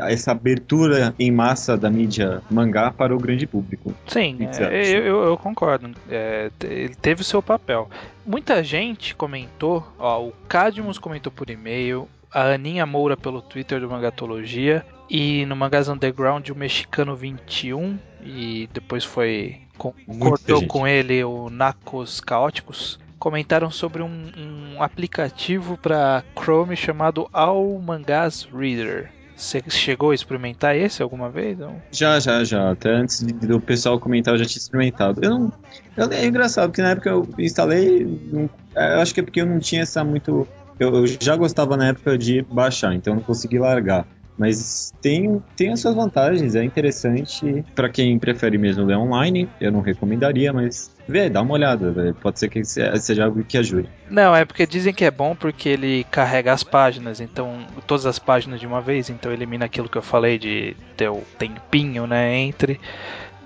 [0.07, 3.93] essa abertura em massa da mídia mangá para o grande público.
[4.05, 5.91] Sim, é, eu, eu, concordo.
[6.09, 7.89] É, ele teve o seu papel.
[8.25, 13.89] Muita gente comentou, ó, o Cadmus comentou por e-mail, a Aninha Moura pelo Twitter do
[13.89, 21.23] Mangatologia e no Mangás Underground o Mexicano 21 e depois foi com, cortou com ele
[21.23, 29.11] o Nacos Caóticos comentaram sobre um, um aplicativo para Chrome chamado All Mangás Reader.
[29.39, 31.57] Você chegou a experimentar esse alguma vez?
[31.93, 32.71] Já, já, já.
[32.71, 35.23] Até antes do pessoal comentar, eu já tinha experimentado.
[35.23, 35.53] Eu não.
[35.95, 38.05] Eu, é engraçado, porque na época eu instalei.
[38.33, 40.45] Não, eu acho que é porque eu não tinha essa muito.
[40.77, 44.05] Eu, eu já gostava na época de baixar, então eu não consegui largar.
[44.39, 47.63] Mas tem, tem as suas vantagens, é interessante.
[47.75, 52.39] para quem prefere mesmo ler online, eu não recomendaria, mas vê, dá uma olhada, pode
[52.39, 53.89] ser que seja algo que ajude.
[54.09, 58.17] Não, é porque dizem que é bom porque ele carrega as páginas, então todas as
[58.17, 62.37] páginas de uma vez, então elimina aquilo que eu falei de ter o tempinho, né,
[62.37, 62.79] entre.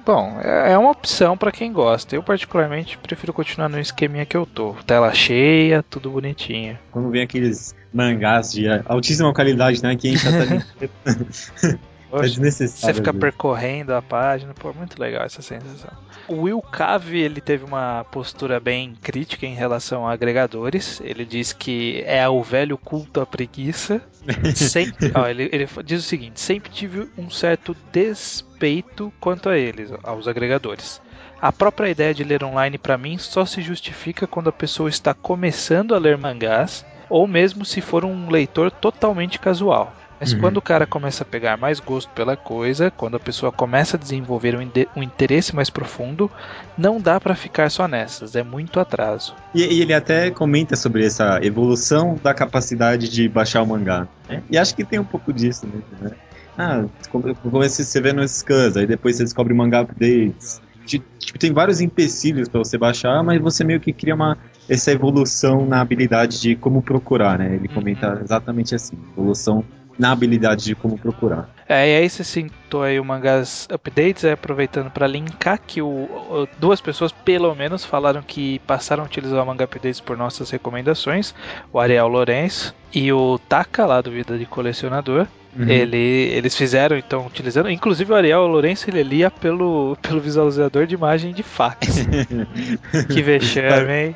[0.06, 2.16] Bom, é, é uma opção para quem gosta.
[2.16, 4.74] Eu, particularmente, prefiro continuar no esqueminha que eu tô.
[4.86, 6.78] Tela cheia, tudo bonitinho.
[6.92, 9.96] Quando vem aqueles mangás de altíssima qualidade, né?
[9.96, 10.32] Que enche a
[12.20, 12.96] é desnecessário.
[12.96, 15.92] Você fica percorrendo a página, pô, muito legal essa sensação.
[16.28, 21.02] O Will Cave, ele teve uma postura bem crítica em relação a agregadores.
[21.04, 24.02] Ele diz que é o velho culto à preguiça.
[24.56, 29.92] Sempre, ó, ele, ele diz o seguinte: sempre tive um certo despeito quanto a eles,
[30.02, 31.02] aos agregadores.
[31.42, 35.14] A própria ideia de ler online para mim só se justifica quando a pessoa está
[35.14, 39.94] começando a ler mangás ou mesmo se for um leitor totalmente casual.
[40.24, 40.40] Mas uhum.
[40.40, 44.00] quando o cara começa a pegar mais gosto pela coisa, quando a pessoa começa a
[44.00, 46.32] desenvolver um, um interesse mais profundo,
[46.78, 49.36] não dá para ficar só nessas, é muito atraso.
[49.54, 54.08] E, e, ele até comenta sobre essa evolução da capacidade de baixar o mangá.
[54.30, 54.42] Né?
[54.50, 56.16] E acho que tem um pouco disso mesmo, né?
[56.58, 60.62] Ah, começa você vê no scans, aí depois você descobre mangá updates.
[60.86, 61.06] Tipo,
[61.38, 64.38] tem vários empecilhos para você baixar, mas você meio que cria uma
[64.70, 67.56] essa evolução na habilidade de como procurar, né?
[67.56, 68.22] Ele comenta uhum.
[68.22, 69.66] exatamente assim, evolução
[69.98, 71.50] na habilidade de como procurar.
[71.68, 75.88] É, e aí você citou aí o Mangás Updates, é, aproveitando para linkar que o,
[75.88, 80.50] o, duas pessoas pelo menos falaram que passaram a utilizar o Manga Updates por nossas
[80.50, 81.34] recomendações,
[81.72, 85.28] o Ariel Lourenço e o Taka lá do Vida de Colecionador.
[85.56, 85.68] Uhum.
[85.68, 87.70] Ele, eles fizeram, então, utilizando.
[87.70, 92.06] Inclusive o Ariel Lourenço ele lia pelo, pelo visualizador de imagem de fax.
[93.12, 94.16] que vexame, hein?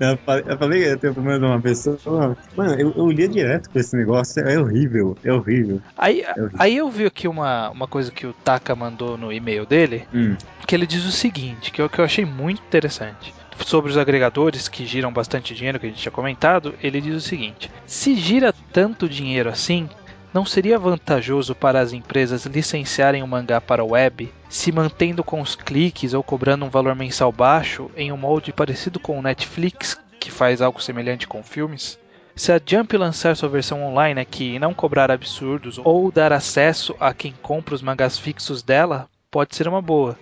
[0.00, 2.36] eu falei que eu tenho problema de uma pessoa.
[2.56, 4.42] Mano, eu, eu lia direto com esse negócio.
[4.42, 5.80] É horrível, é horrível.
[5.96, 6.58] Aí, é horrível.
[6.58, 10.04] aí eu vi aqui uma, uma coisa que o Taka mandou no e-mail dele.
[10.12, 10.36] Hum.
[10.66, 14.68] Que ele diz o seguinte, que eu, que eu achei muito interessante sobre os agregadores
[14.68, 18.54] que giram bastante dinheiro, que a gente tinha comentado, ele diz o seguinte: se gira
[18.72, 19.88] tanto dinheiro assim,
[20.32, 25.40] não seria vantajoso para as empresas licenciarem o mangá para a web, se mantendo com
[25.40, 29.98] os cliques ou cobrando um valor mensal baixo em um molde parecido com o Netflix,
[30.18, 31.98] que faz algo semelhante com filmes?
[32.34, 36.96] Se a Jump lançar sua versão online aqui e não cobrar absurdos ou dar acesso
[36.98, 40.16] a quem compra os mangás fixos dela, pode ser uma boa.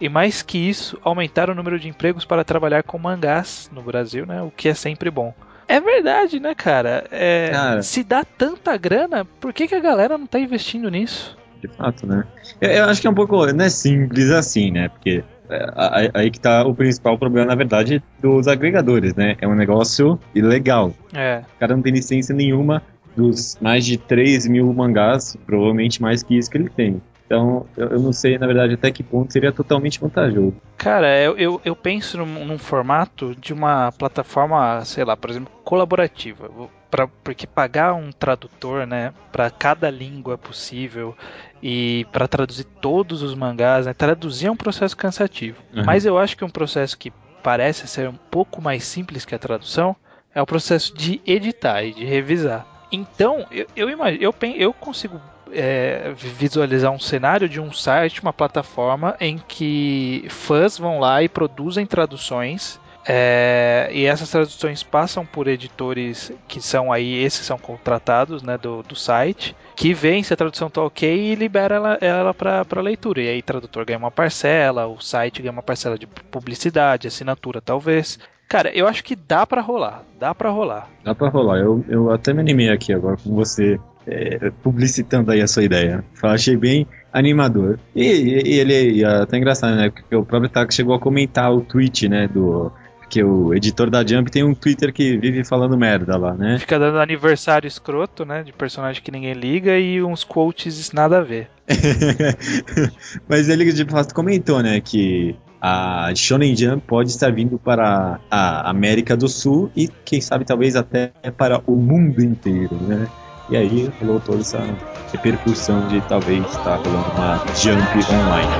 [0.00, 4.26] E mais que isso, aumentar o número de empregos para trabalhar com mangás no Brasil,
[4.26, 4.42] né?
[4.42, 5.34] O que é sempre bom.
[5.66, 7.04] É verdade, né, cara?
[7.10, 7.82] É, cara?
[7.82, 11.36] Se dá tanta grana, por que, que a galera não tá investindo nisso?
[11.60, 12.24] De fato, né?
[12.60, 13.46] Eu, eu acho que é um pouco.
[13.52, 14.88] Não é simples assim, né?
[14.88, 19.36] Porque é, aí que tá o principal problema, na verdade, dos agregadores, né?
[19.40, 20.92] É um negócio ilegal.
[21.12, 21.42] É.
[21.56, 22.82] O cara não tem licença nenhuma
[23.16, 27.00] dos mais de 3 mil mangás, provavelmente mais que isso que ele tem.
[27.26, 30.54] Então, eu, eu, não sei, na verdade, até que ponto seria totalmente vantajoso.
[30.76, 35.52] Cara, eu, eu, eu penso num, num, formato de uma plataforma, sei lá, por exemplo,
[35.64, 36.50] colaborativa.
[36.90, 41.16] Pra, porque pagar um tradutor, né, para cada língua possível
[41.62, 45.60] e para traduzir todos os mangás, né, traduzir é um processo cansativo.
[45.74, 45.82] Uhum.
[45.84, 49.38] Mas eu acho que um processo que parece ser um pouco mais simples que a
[49.38, 49.96] tradução
[50.34, 52.66] é o processo de editar e de revisar.
[52.92, 55.20] Então, eu, eu, imagino, eu, eu consigo
[55.52, 61.28] é, visualizar um cenário de um site, uma plataforma em que fãs vão lá e
[61.28, 68.42] produzem traduções É, e essas traduções passam por editores que são aí, esses são contratados
[68.42, 72.32] né, do, do site, que veem se a tradução tá ok e libera ela, ela
[72.32, 73.20] para leitura.
[73.20, 77.60] E aí o tradutor ganha uma parcela, o site ganha uma parcela de publicidade, assinatura
[77.60, 78.18] talvez.
[78.48, 80.88] Cara, eu acho que dá para rolar, dá para rolar.
[81.04, 81.58] Dá para rolar.
[81.58, 86.04] Eu, eu até me animei aqui agora com você é, publicitando aí a sua ideia.
[86.22, 87.78] Achei bem animador.
[87.94, 89.90] E, e, e ele é até engraçado, né?
[89.90, 92.28] Porque o próprio Taco chegou a comentar o tweet, né?
[92.28, 92.72] Do
[93.14, 96.58] porque o editor da Jump tem um Twitter que vive falando merda lá, né?
[96.58, 98.42] Fica dando aniversário escroto, né?
[98.42, 101.48] De personagem que ninguém liga e uns quotes nada a ver.
[103.28, 104.80] Mas ele de fato comentou, né?
[104.80, 110.44] Que a Shonen Jump pode estar vindo para a América do Sul e, quem sabe,
[110.44, 113.06] talvez até para o mundo inteiro, né?
[113.49, 114.63] E aí rolou toda essa
[115.11, 117.81] repercussão de talvez estar rolando uma Jump
[118.13, 118.51] online.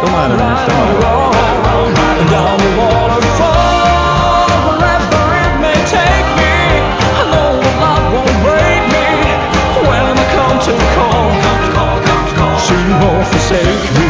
[0.00, 0.56] Tomara, né?
[0.66, 1.48] Tomara.
[13.00, 14.06] won't forsake me.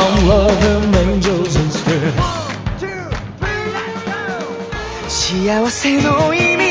[0.00, 2.14] I'm loving angels instead.
[5.08, 6.61] 幸せの意味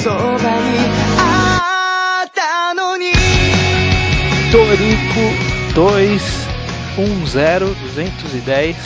[0.00, 0.78] そばに
[1.18, 3.12] あったのに
[4.52, 5.30] Torico
[5.74, 6.46] 210
[6.96, 8.76] 210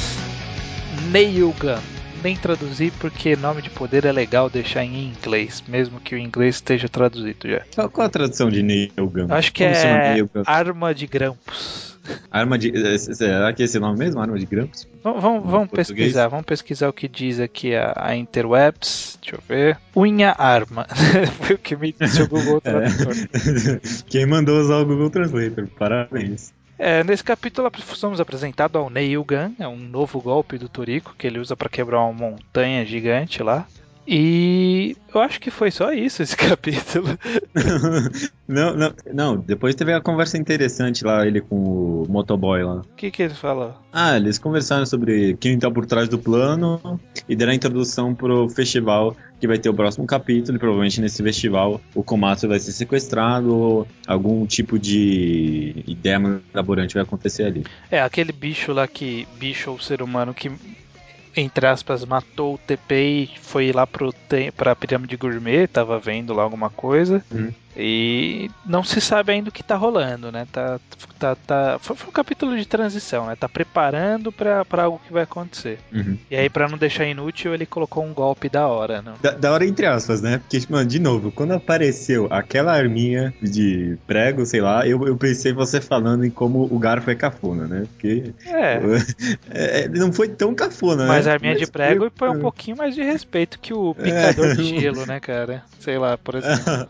[1.12, 6.14] Nail Gun nem traduzir porque nome de poder é legal deixar em inglês, mesmo que
[6.14, 7.62] o inglês esteja traduzido já.
[7.74, 9.26] Qual, qual a tradução de Nail Gun?
[9.30, 10.16] Acho que Como é
[10.46, 11.93] arma de grampos.
[12.29, 12.69] Arma de.
[12.69, 14.21] Eh, será que é esse nome mesmo?
[14.21, 14.87] Arma de grampos?
[15.03, 19.17] Vamos, vamos, vamos pesquisar, vamos pesquisar o que diz aqui a, a Interwebs.
[19.21, 19.77] Deixa eu ver.
[19.95, 20.87] Unha arma.
[21.41, 22.59] Foi o que me disse o Google.
[22.61, 23.13] Tradutor.
[23.13, 23.79] É.
[24.09, 25.67] Quem mandou usar o Google Translator?
[25.77, 26.53] Parabéns.
[26.77, 31.25] É, nesse capítulo somos apresentados ao Nail Gun, é um novo golpe do Toriko que
[31.25, 33.65] ele usa para quebrar uma montanha gigante lá.
[34.07, 37.07] E eu acho que foi só isso esse capítulo.
[38.47, 42.75] não, não, não, depois teve a conversa interessante lá, ele com o motoboy lá.
[42.81, 43.73] O que que ele falou?
[43.91, 48.49] Ah, eles conversaram sobre quem tá por trás do plano e deram a introdução pro
[48.49, 52.71] festival que vai ter o próximo capítulo e provavelmente nesse festival o Komatsu vai ser
[52.71, 57.63] sequestrado, algum tipo de ideia laborante vai acontecer ali.
[57.89, 60.51] É, aquele bicho lá que, bicho ou ser humano que
[61.35, 64.13] entre aspas, matou o TP e foi lá pro,
[64.55, 67.23] pra pirâmide gourmet, tava vendo lá alguma coisa.
[67.31, 67.51] Hum.
[67.77, 70.47] E não se sabe ainda o que tá rolando, né?
[70.51, 70.79] Tá,
[71.19, 73.35] tá, tá, foi, um capítulo de transição, né?
[73.35, 75.79] Tá preparando para algo que vai acontecer.
[75.93, 76.17] Uhum.
[76.31, 79.13] E aí, para não deixar inútil, ele colocou um golpe da hora, não?
[79.21, 80.37] Da, da hora entre aspas, né?
[80.37, 85.51] Porque, mano, de novo, quando apareceu aquela arminha de prego, sei lá, eu, eu pensei
[85.51, 87.87] você falando em como o garfo é cafona, né?
[87.91, 88.33] Porque.
[88.45, 88.79] É.
[89.51, 91.31] é não foi tão cafona, Mas né?
[91.31, 94.53] a arminha Mas de prego foi um pouquinho mais de respeito que o picador é.
[94.55, 95.63] de gelo, né, cara?
[95.79, 96.87] Sei lá, por exemplo.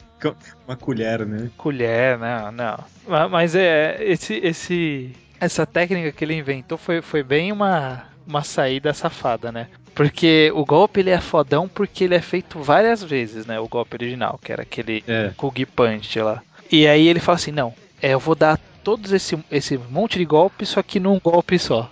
[0.67, 1.49] Uma colher, né?
[1.57, 3.29] Colher, não, não.
[3.29, 8.93] Mas é, esse, esse, essa técnica que ele inventou foi, foi bem uma, uma saída
[8.93, 9.67] safada, né?
[9.93, 13.59] Porque o golpe ele é fodão porque ele é feito várias vezes, né?
[13.59, 15.31] O golpe original, que era aquele é.
[15.37, 16.41] Kugi Punch lá.
[16.71, 20.25] E aí ele fala assim: não, é, eu vou dar todos esse, esse monte de
[20.25, 21.89] golpes, só que num golpe só.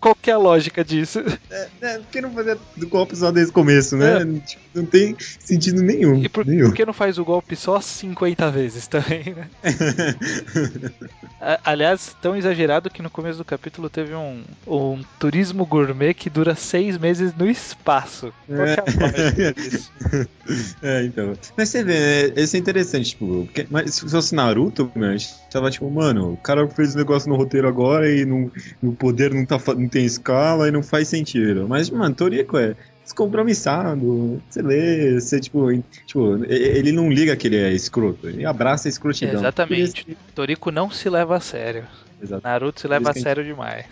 [0.00, 1.20] Qual que é a lógica disso?
[1.50, 4.22] É, é, por que não fazer do golpe só desde o começo, né?
[4.22, 4.40] É.
[4.46, 6.22] Tipo, não tem sentido nenhum.
[6.22, 6.68] E por, nenhum.
[6.68, 9.48] por que não faz o golpe só 50 vezes também, né?
[11.64, 16.54] Aliás, tão exagerado que no começo do capítulo teve um, um turismo gourmet que dura
[16.54, 18.32] seis meses no espaço.
[18.46, 19.90] Qual é, é a disso?
[20.82, 21.34] É, então.
[21.56, 25.34] Mas você vê, esse é interessante, tipo, porque, mas se fosse Naruto, meu, a gente
[25.50, 28.50] tava tipo, mano, o cara fez um negócio no roteiro agora e não,
[28.82, 31.66] o poder não, tá, não tem escala e não faz sentido.
[31.68, 35.66] Mas, mano, Toriko é descompromissado, você lê, você, tipo,
[36.06, 39.40] tipo, ele não liga que ele é escroto, ele abraça a escrotidão.
[39.40, 40.16] Exatamente.
[40.34, 41.84] Toriko não se leva a sério.
[42.20, 42.42] Exato.
[42.42, 43.86] Naruto se leva a sério demais.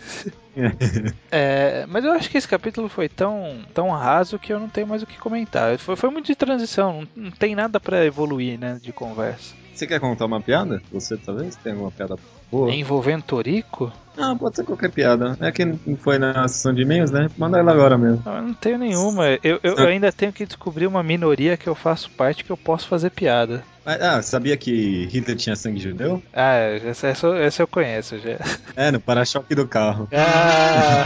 [1.30, 4.86] é, mas eu acho que esse capítulo foi tão, tão raso que eu não tenho
[4.86, 5.78] mais o que comentar.
[5.78, 9.55] Foi, foi muito de transição, não, não tem nada para evoluir, né, de conversa.
[9.72, 10.82] Você quer contar uma piada?
[10.90, 12.16] Você talvez tem alguma piada
[12.51, 12.72] boa?
[12.72, 13.92] Envolvendo Torico?
[14.18, 15.36] Ah, pode ser qualquer piada.
[15.40, 17.28] É que não foi na sessão de e-mails, né?
[17.36, 18.22] Manda ela agora mesmo.
[18.24, 19.28] Não, eu não tenho nenhuma.
[19.42, 22.57] Eu, eu, eu, ainda tenho que descobrir uma minoria que eu faço parte que eu
[22.57, 23.62] posso fazer piada.
[23.84, 26.22] Ah, sabia que Hitler tinha sangue judeu?
[26.32, 28.38] Ah, essa, essa, essa eu conheço já.
[28.74, 30.09] É, no para-choque do carro.
[30.12, 31.05] Ah,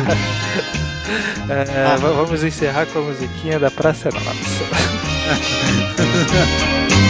[1.50, 1.96] é, ah.
[1.96, 4.30] Vamos encerrar com a musiquinha da Praça Nossa.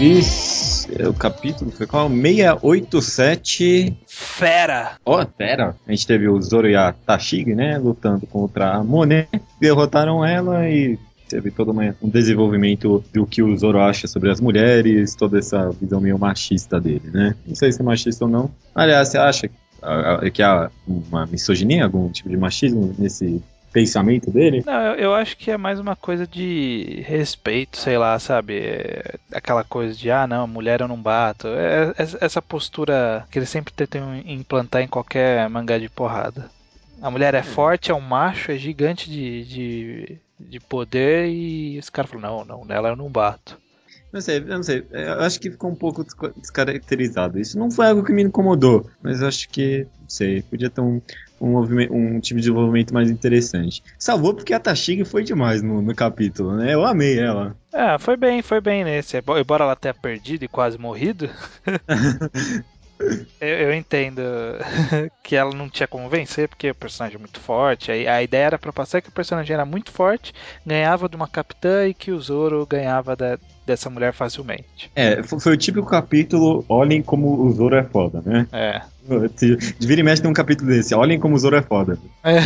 [0.00, 2.08] Bis, é, o capítulo foi qual?
[2.08, 3.98] 687.
[4.06, 4.92] Fera!
[5.04, 5.76] Ó, oh, fera!
[5.86, 7.76] A gente teve o Zoro e a Tashig, né?
[7.76, 9.28] Lutando contra a Monet.
[9.60, 10.98] Derrotaram ela e
[11.28, 15.68] teve todo uma, um desenvolvimento do que o Zoro acha sobre as mulheres, toda essa
[15.68, 17.34] visão meio machista dele, né?
[17.46, 18.50] Não sei se é machista ou não.
[18.74, 19.50] Aliás, você acha
[20.32, 23.42] que há uma misoginia, algum tipo de machismo nesse
[23.72, 24.62] pensamento dele?
[24.64, 28.58] Não, eu, eu, acho que é mais uma coisa de respeito, sei lá, sabe?
[28.58, 31.48] É aquela coisa de, ah, não, mulher eu não bato.
[31.48, 36.50] É, é, essa postura que eles sempre tentam implantar em qualquer mangá de porrada.
[37.00, 41.88] A mulher é forte, é um macho, é gigante de, de, de poder e os
[41.88, 43.58] caras falam, não, não, nela eu não bato.
[44.12, 44.84] Não sei, não sei.
[44.90, 46.04] Eu acho que ficou um pouco
[46.36, 47.38] descaracterizado.
[47.38, 50.80] Isso não foi algo que me incomodou, mas eu acho que, não sei, podia ter
[50.80, 51.00] um,
[51.40, 53.82] um, um tipo de desenvolvimento mais interessante.
[53.98, 56.74] Salvou porque a Tashig foi demais no, no capítulo, né?
[56.74, 57.56] Eu amei ela.
[57.72, 59.16] É, foi bem, foi bem nesse.
[59.16, 61.30] Embora ela tenha perdido e quase morrido.
[63.40, 64.20] Eu, eu, entendo
[65.24, 67.90] que ela não tinha como vencer, porque o personagem é muito forte.
[67.90, 70.34] A, a ideia era pra passar que o personagem era muito forte,
[70.66, 73.38] ganhava de uma capitã e que o Zoro ganhava da,
[73.70, 74.90] dessa mulher facilmente.
[74.94, 78.46] É, foi o típico capítulo, olhem como o Zoro é foda, né?
[78.52, 78.82] É.
[79.36, 81.98] De vira e mexe tem um capítulo desse, olhem como o Zoro é foda.
[82.24, 82.38] É.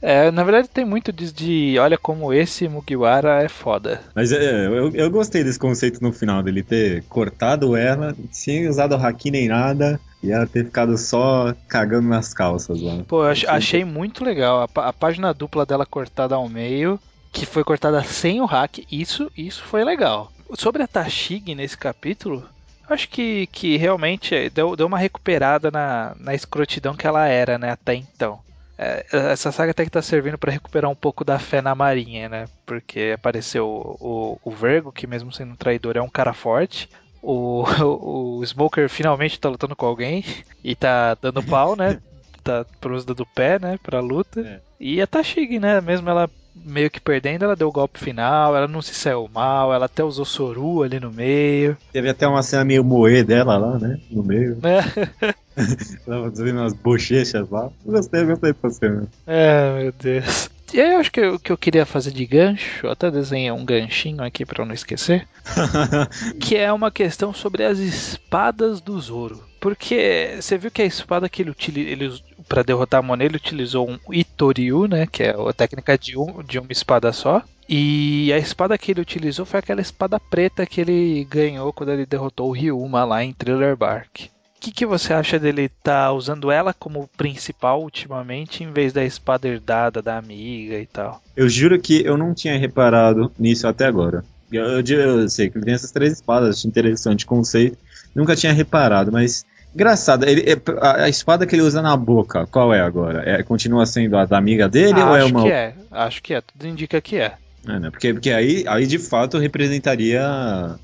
[0.26, 4.00] é na verdade tem muito disso de olha como esse Mugiwara é foda.
[4.14, 8.94] Mas é, eu, eu gostei desse conceito no final, dele ter cortado ela, sem usado
[8.94, 13.02] o haki nem nada, e ela ter ficado só cagando nas calças lá.
[13.06, 14.68] Pô, eu achei muito legal.
[14.74, 16.98] A, a, página dupla dela cortada ao meio
[17.32, 18.78] que foi cortada sem o hack.
[18.90, 20.30] Isso, isso foi legal.
[20.54, 22.48] Sobre a Tashig nesse capítulo,
[22.88, 27.70] acho que, que realmente deu, deu uma recuperada na, na escrotidão que ela era, né,
[27.70, 28.40] até então.
[28.82, 32.30] É, essa saga até que tá servindo para recuperar um pouco da fé na marinha,
[32.30, 32.46] né?
[32.64, 36.88] Porque apareceu o, o, o Vergo, que mesmo sendo um traidor é um cara forte.
[37.22, 40.24] O, o, o Smoker finalmente tá lutando com alguém
[40.64, 42.00] e tá dando pau, né?
[42.42, 43.78] tá por uso do pé, né?
[43.82, 44.40] Pra luta.
[44.40, 44.60] É.
[44.80, 45.82] E a Tashig, né?
[45.82, 49.72] Mesmo ela meio que perdendo, ela deu o golpe final, ela não se saiu mal,
[49.72, 51.76] ela até usou Soru ali no meio.
[51.92, 53.98] Teve até uma cena meio moer dela lá, né?
[54.10, 54.58] No meio.
[54.62, 55.32] É.
[56.06, 57.70] Tava fazendo umas bochechas lá.
[57.84, 59.08] Gostei, gostei dessa cena.
[59.26, 60.50] É, meu Deus.
[60.72, 63.50] E aí eu acho que o que eu queria fazer de gancho, eu até desenhei
[63.50, 65.26] um ganchinho aqui para não esquecer,
[66.40, 69.42] que é uma questão sobre as espadas do Zoro.
[69.60, 73.36] Porque você viu que a espada que ele utiliza, ele, para derrotar a Monet, ele
[73.36, 77.44] utilizou um Itoriu, né, que é a técnica de, um, de uma espada só.
[77.68, 82.04] E a espada que ele utilizou foi aquela espada preta que ele ganhou quando ele
[82.04, 84.24] derrotou o Ryuma lá em Thriller Bark.
[84.24, 88.92] O que, que você acha dele estar tá usando ela como principal ultimamente, em vez
[88.92, 91.22] da espada herdada da amiga e tal?
[91.36, 94.24] Eu juro que eu não tinha reparado nisso até agora.
[94.52, 97.78] Eu, eu, eu sei que ele tem essas três espadas, acho interessante o conceito.
[98.12, 100.44] Nunca tinha reparado, mas Engraçado, ele,
[100.80, 103.22] a, a, espada que ele usa na boca, qual é agora?
[103.24, 105.40] É, continua sendo a da amiga dele ah, ou é uma.
[105.40, 107.34] Acho que é, acho que é, tudo indica que é.
[107.66, 107.90] É, né?
[107.90, 110.22] Porque, porque aí, aí de fato representaria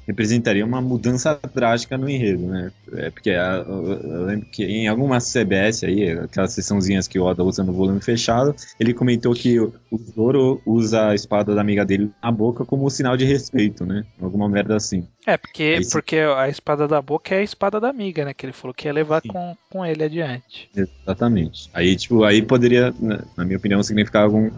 [0.07, 2.71] representaria uma mudança drástica no enredo, né?
[2.93, 7.43] É porque a, eu, lembro que em algumas CBS aí, aquelas sessãozinhas que o Oda
[7.43, 9.73] usa no volume fechado, ele comentou que o,
[10.15, 14.05] Zoro usa a espada da amiga dele na boca como sinal de respeito, né?
[14.21, 15.07] Alguma merda assim.
[15.27, 18.35] É, porque, aí, porque a espada da boca é a espada da amiga, né?
[18.35, 20.69] Que ele falou que ia levar com, com ele adiante.
[20.77, 21.71] Exatamente.
[21.73, 22.95] Aí, tipo, aí poderia,
[23.37, 24.51] na minha opinião, significar algum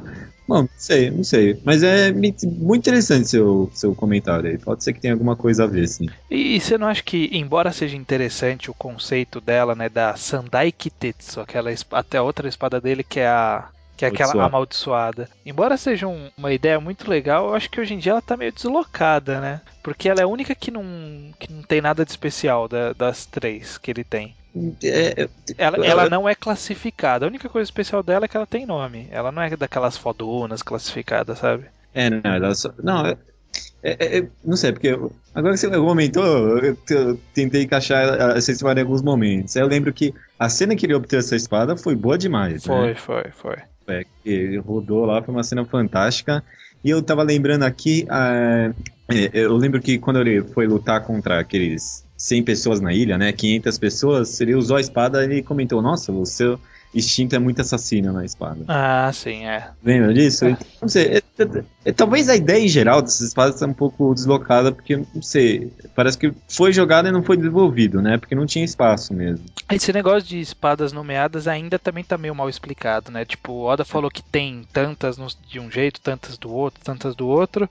[0.48, 1.60] Bom, não sei, não sei.
[1.62, 4.56] Mas é muito interessante seu, seu comentário aí.
[4.56, 6.08] Pode ser que tenha alguma coisa a ver, sim.
[6.30, 11.40] E, você não acha que, embora seja interessante o conceito dela, né, da Sandai Kitetsu,
[11.40, 15.28] aquela até outra espada dele que é a que é aquela amaldiçoada.
[15.44, 18.36] Embora seja um, uma ideia muito legal, eu acho que hoje em dia ela tá
[18.36, 19.60] meio deslocada, né?
[19.82, 20.84] Porque ela é a única que não,
[21.36, 24.36] que não tem nada de especial da, das três que ele tem.
[24.82, 27.24] É, é, ela, ela não é classificada.
[27.24, 29.08] A única coisa especial dela é que ela tem nome.
[29.10, 31.64] Ela não é daquelas fodonas classificadas, sabe?
[31.94, 32.72] É, não, ela só.
[32.82, 33.16] Não, é,
[33.82, 34.88] é, é, não sei, porque
[35.34, 36.24] agora que você comentou,
[36.58, 39.54] eu, eu tentei encaixar essa história em alguns momentos.
[39.54, 42.64] Eu lembro que a cena que ele obteve essa espada foi boa demais.
[42.64, 42.94] Foi, né?
[42.94, 43.56] foi, foi.
[43.86, 46.42] É, ele rodou lá, foi uma cena fantástica.
[46.84, 48.74] E eu tava lembrando aqui, uh,
[49.32, 53.32] eu lembro que quando ele foi lutar contra aqueles 100 pessoas na ilha, né?
[53.32, 56.58] 500 pessoas, ele usou a espada e comentou: Nossa, o seu
[56.94, 58.64] instinto é muito assassino na espada.
[58.66, 59.70] Ah, sim, é.
[59.84, 60.46] Lembra disso?
[60.46, 60.56] É.
[60.80, 64.14] Não sei, é, é, é, talvez a ideia em geral dessas espadas seja um pouco
[64.14, 68.16] deslocada, porque, não sei, parece que foi jogada e não foi desenvolvido, né?
[68.16, 69.44] Porque não tinha espaço mesmo.
[69.70, 73.24] Esse negócio de espadas nomeadas ainda também tá meio mal explicado, né?
[73.24, 77.28] Tipo, o Oda falou que tem tantas de um jeito, tantas do outro, tantas do
[77.28, 77.68] outro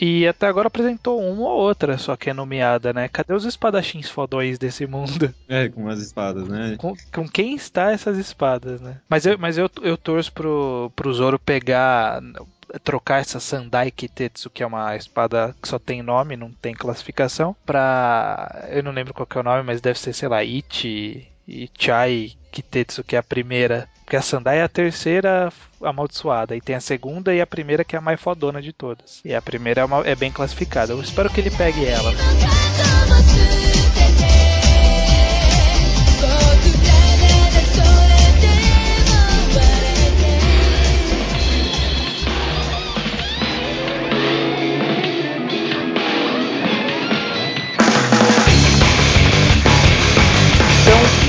[0.00, 3.08] E até agora apresentou uma ou outra, só que é nomeada, né?
[3.08, 5.32] Cadê os espadachins fodões desse mundo?
[5.48, 6.76] É, com as espadas, né?
[6.78, 8.98] Com, com quem está essas espadas, né?
[9.08, 12.20] Mas eu, mas eu, eu torço pro, pro Zoro pegar
[12.84, 17.56] trocar essa Sandai Kitetsu, que é uma espada que só tem nome, não tem classificação,
[17.64, 18.68] pra.
[18.70, 21.26] Eu não lembro qual é o nome, mas deve ser, sei lá, Ichi.
[21.46, 23.88] Ichai Kitetsu, que é a primeira.
[24.08, 25.52] Porque a Sandai é a terceira
[25.82, 26.56] amaldiçoada.
[26.56, 29.20] E tem a segunda e a primeira, que é a mais fodona de todas.
[29.22, 30.94] E a primeira é, uma, é bem classificada.
[30.94, 32.10] Eu espero que ele pegue ela.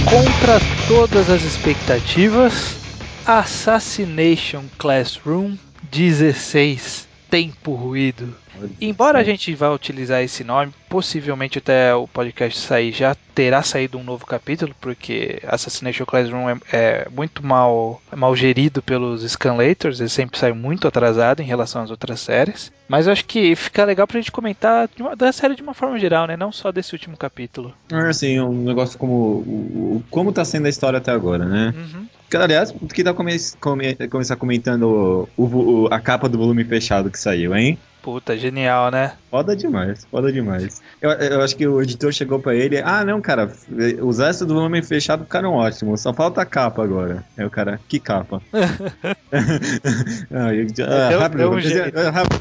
[0.09, 2.79] Contra todas as expectativas,
[3.23, 5.55] Assassination Classroom
[5.91, 8.35] 16 Tempo Ruído.
[8.79, 13.97] Embora a gente vá utilizar esse nome, possivelmente até o podcast sair já terá saído
[13.97, 20.09] um novo capítulo, porque Assassination Classroom é, é muito mal, mal gerido pelos Scanlators, ele
[20.09, 22.71] sempre sai muito atrasado em relação às outras séries.
[22.87, 25.99] Mas eu acho que fica legal pra gente comentar uma, da série de uma forma
[25.99, 26.35] geral, né?
[26.35, 27.73] Não só desse último capítulo.
[27.91, 31.73] É, assim, um negócio como o, como tá sendo a história até agora, né?
[31.77, 32.07] Uhum.
[32.37, 37.19] Aliás, que tá come, come, começar comentando o, o, a capa do volume fechado que
[37.19, 37.77] saiu, hein?
[38.09, 39.11] Puta, genial, né?
[39.29, 40.81] Foda demais, foda demais.
[40.99, 43.53] Eu, eu acho que o editor chegou pra ele, ah, não, cara,
[44.01, 47.23] os restos do volume fechado ficaram ótimos, só falta a capa agora.
[47.37, 48.41] Aí o cara, que capa?
[48.51, 52.39] ah, eu, ah, rápido, rápido, rápido, rápido,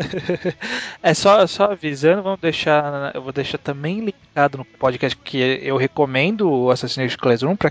[1.00, 3.14] é só, só avisando, vamos deixar.
[3.14, 7.70] Eu vou deixar também linkado no podcast que eu recomendo o Assassination Classroom para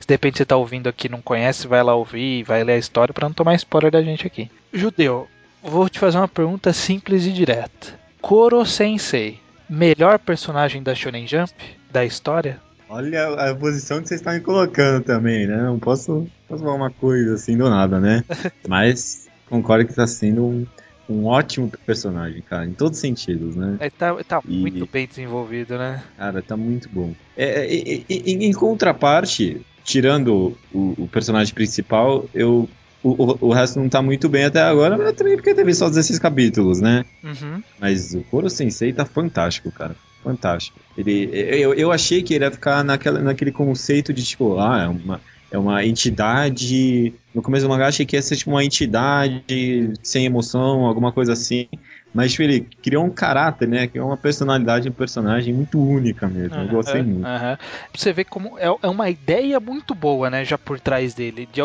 [0.00, 2.72] se de repente você tá ouvindo aqui e não conhece, vai lá ouvir, vai ler
[2.72, 4.50] a história para não tomar spoiler da gente aqui.
[4.72, 5.28] Judeu,
[5.66, 7.98] vou te fazer uma pergunta simples e direta.
[8.20, 11.52] Koro Sensei, melhor personagem da Shonen Jump
[11.90, 12.60] da história?
[12.88, 15.56] Olha a posição que vocês estão me colocando também, né?
[15.56, 18.24] Não posso, posso falar uma coisa assim do nada, né?
[18.66, 20.66] Mas concordo que está sendo um,
[21.08, 23.76] um ótimo personagem, cara, em todos os sentidos, né?
[23.80, 26.02] É, tá, tá e, muito bem desenvolvido, né?
[26.16, 27.12] Cara, tá muito bom.
[27.36, 32.68] É, é, em, em contraparte, tirando o, o, personagem principal, eu
[33.08, 36.18] o, o, resto não tá muito bem até agora, mas também porque teve só 16
[36.18, 37.04] capítulos, né?
[37.22, 37.62] Uhum.
[37.80, 39.94] Mas o Koro Sensei tá fantástico, cara.
[40.22, 40.78] Fantástico.
[40.98, 44.88] Ele, eu, eu achei que ele ia ficar naquela, naquele conceito de tipo, ah, é
[44.88, 45.20] uma,
[45.52, 47.14] é uma entidade.
[47.34, 51.32] No começo do mangá achei que ia ser tipo uma entidade sem emoção, alguma coisa
[51.32, 51.68] assim.
[52.12, 53.86] Mas tipo, ele criou um caráter, né?
[53.86, 56.56] Criou uma personalidade, um personagem muito única mesmo.
[56.56, 57.26] Uhum, eu gostei muito.
[57.26, 57.56] Uhum.
[57.94, 60.44] Você vê como é, é uma ideia muito boa, né?
[60.44, 61.46] Já por trás dele.
[61.52, 61.60] De,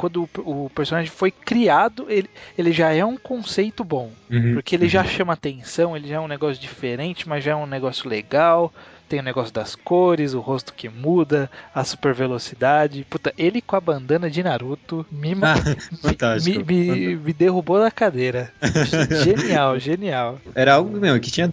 [0.00, 4.10] quando o, o, personagem foi criado, ele, ele já é um conceito bom.
[4.30, 4.90] Uhum, porque ele uhum.
[4.90, 8.72] já chama atenção, ele já é um negócio diferente, mas já é um negócio legal.
[9.10, 13.06] Tem o negócio das cores, o rosto que muda, a super velocidade.
[13.10, 15.54] Puta, ele com a bandana de Naruto me, ah,
[16.42, 18.50] me, me, me, derrubou da cadeira.
[19.22, 20.40] genial, genial.
[20.54, 21.52] Era algo meu, que tinha.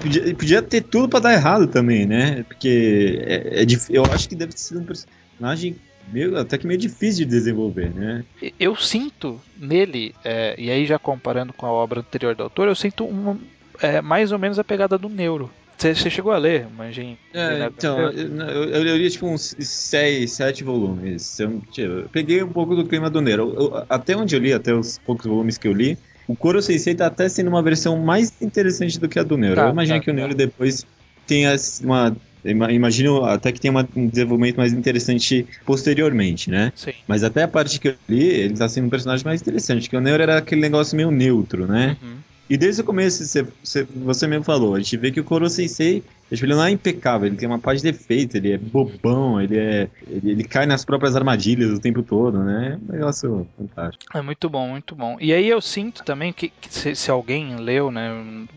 [0.00, 2.42] Podia, podia ter tudo para dar errado também, né?
[2.44, 5.76] Porque é, é, eu acho que deve ser um personagem
[6.12, 8.24] meio, até que meio difícil de desenvolver, né?
[8.58, 12.74] Eu sinto nele, é, e aí já comparando com a obra anterior do autor, eu
[12.74, 13.38] sinto uma,
[13.80, 15.50] é, mais ou menos a pegada do Neuro.
[15.78, 17.18] Você chegou a ler, Manjin?
[17.34, 21.38] É, então, eu, eu, eu, li tipo uns 6, 7 volumes.
[21.38, 23.84] Eu, eu, peguei um pouco do clima do Neuro.
[23.88, 27.06] até onde eu li, até os poucos volumes que eu li, o Koro Sensei tá
[27.06, 29.56] até sendo uma versão mais interessante do que a do Neuro.
[29.56, 30.38] Tá, eu imagino tá, que o Neuro tá.
[30.38, 30.86] depois
[31.26, 32.16] tenha uma
[32.50, 36.72] imagino até que tem um desenvolvimento mais interessante posteriormente, né?
[36.74, 36.92] Sim.
[37.06, 39.96] Mas até a parte que eu li, ele tá sendo um personagem mais interessante, que
[39.96, 41.96] o Neo era aquele negócio meio neutro, né?
[42.02, 42.16] Uhum.
[42.48, 45.50] E desde o começo, você, você, você mesmo falou, a gente vê que o Koro
[45.50, 49.58] Sensei ele não é impecável, ele tem uma parte de defeito, ele é bobão, ele
[49.58, 49.88] é.
[50.08, 52.78] Ele, ele, cai nas próprias armadilhas o tempo todo, né?
[52.88, 54.04] É um negócio fantástico.
[54.16, 55.16] É muito bom, muito bom.
[55.20, 58.10] E aí eu sinto também que, que se, se, alguém leu, né?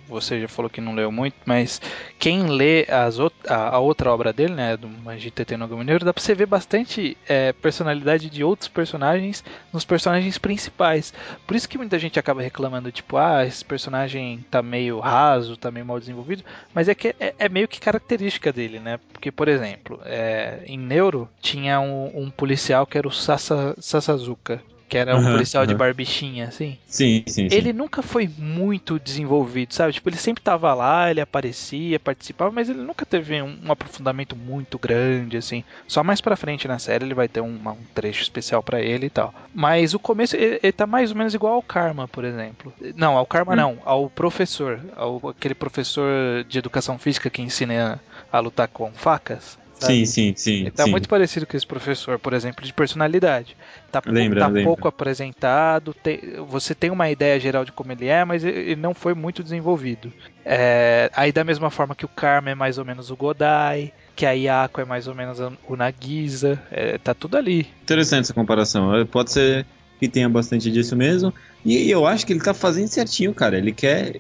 [0.08, 1.82] Você já falou que não leu muito, mas
[2.18, 4.76] quem lê as, a, a outra obra dele, né?
[4.76, 9.86] Do Magite no Mineiro, dá pra você ver bastante é, personalidade de outros personagens nos
[9.86, 11.14] personagens principais.
[11.46, 15.70] Por isso que muita gente acaba reclamando, tipo, ah, esse personagem tá meio raso, tá
[15.70, 16.44] meio mal desenvolvido,
[16.74, 19.00] mas é que é, é meio que característica dele, né?
[19.12, 24.62] Porque, por exemplo, é, em Neuro tinha um, um, policial que era o Sasa, Sasazuka.
[24.90, 25.78] Que era um Aham, policial de aham.
[25.78, 26.78] barbichinha, assim.
[26.86, 27.56] Sim, sim, sim.
[27.56, 29.94] Ele nunca foi muito desenvolvido, sabe?
[29.94, 34.36] Tipo, ele sempre tava lá, ele aparecia, participava, mas ele nunca teve um, um aprofundamento
[34.36, 35.64] muito grande, assim.
[35.88, 39.08] Só mais pra frente na série ele vai ter um, um trecho especial pra ele
[39.08, 39.34] e tal.
[39.54, 42.74] Mas o começo, ele, ele tá mais ou menos igual ao Karma, por exemplo.
[42.96, 43.56] Não, ao Karma Hum.
[43.56, 44.82] não, ao professor.
[44.96, 49.58] Ao, aquele professor de educação física que ensina a, a lutar com facas.
[49.80, 50.06] Sabe?
[50.06, 50.62] Sim, sim, sim.
[50.62, 50.92] Ele tá sim.
[50.92, 53.56] muito parecido com esse professor, por exemplo, de personalidade.
[53.92, 54.64] Tá, pou- Lembra, tá lembra.
[54.64, 58.94] pouco apresentado, te- você tem uma ideia geral de como ele é, mas ele não
[58.94, 60.14] foi muito desenvolvido.
[60.46, 64.26] É, aí da mesma forma que o Karma é mais ou menos o Godai, que
[64.26, 67.68] a Yako é mais ou menos o Nagisa, é, tá tudo ali.
[67.82, 68.96] Interessante essa comparação.
[68.96, 69.66] Eh, Pode ser
[70.00, 71.34] que tenha bastante disso mesmo.
[71.64, 73.58] E eu acho que ele tá fazendo certinho, cara.
[73.58, 74.14] Ele quer.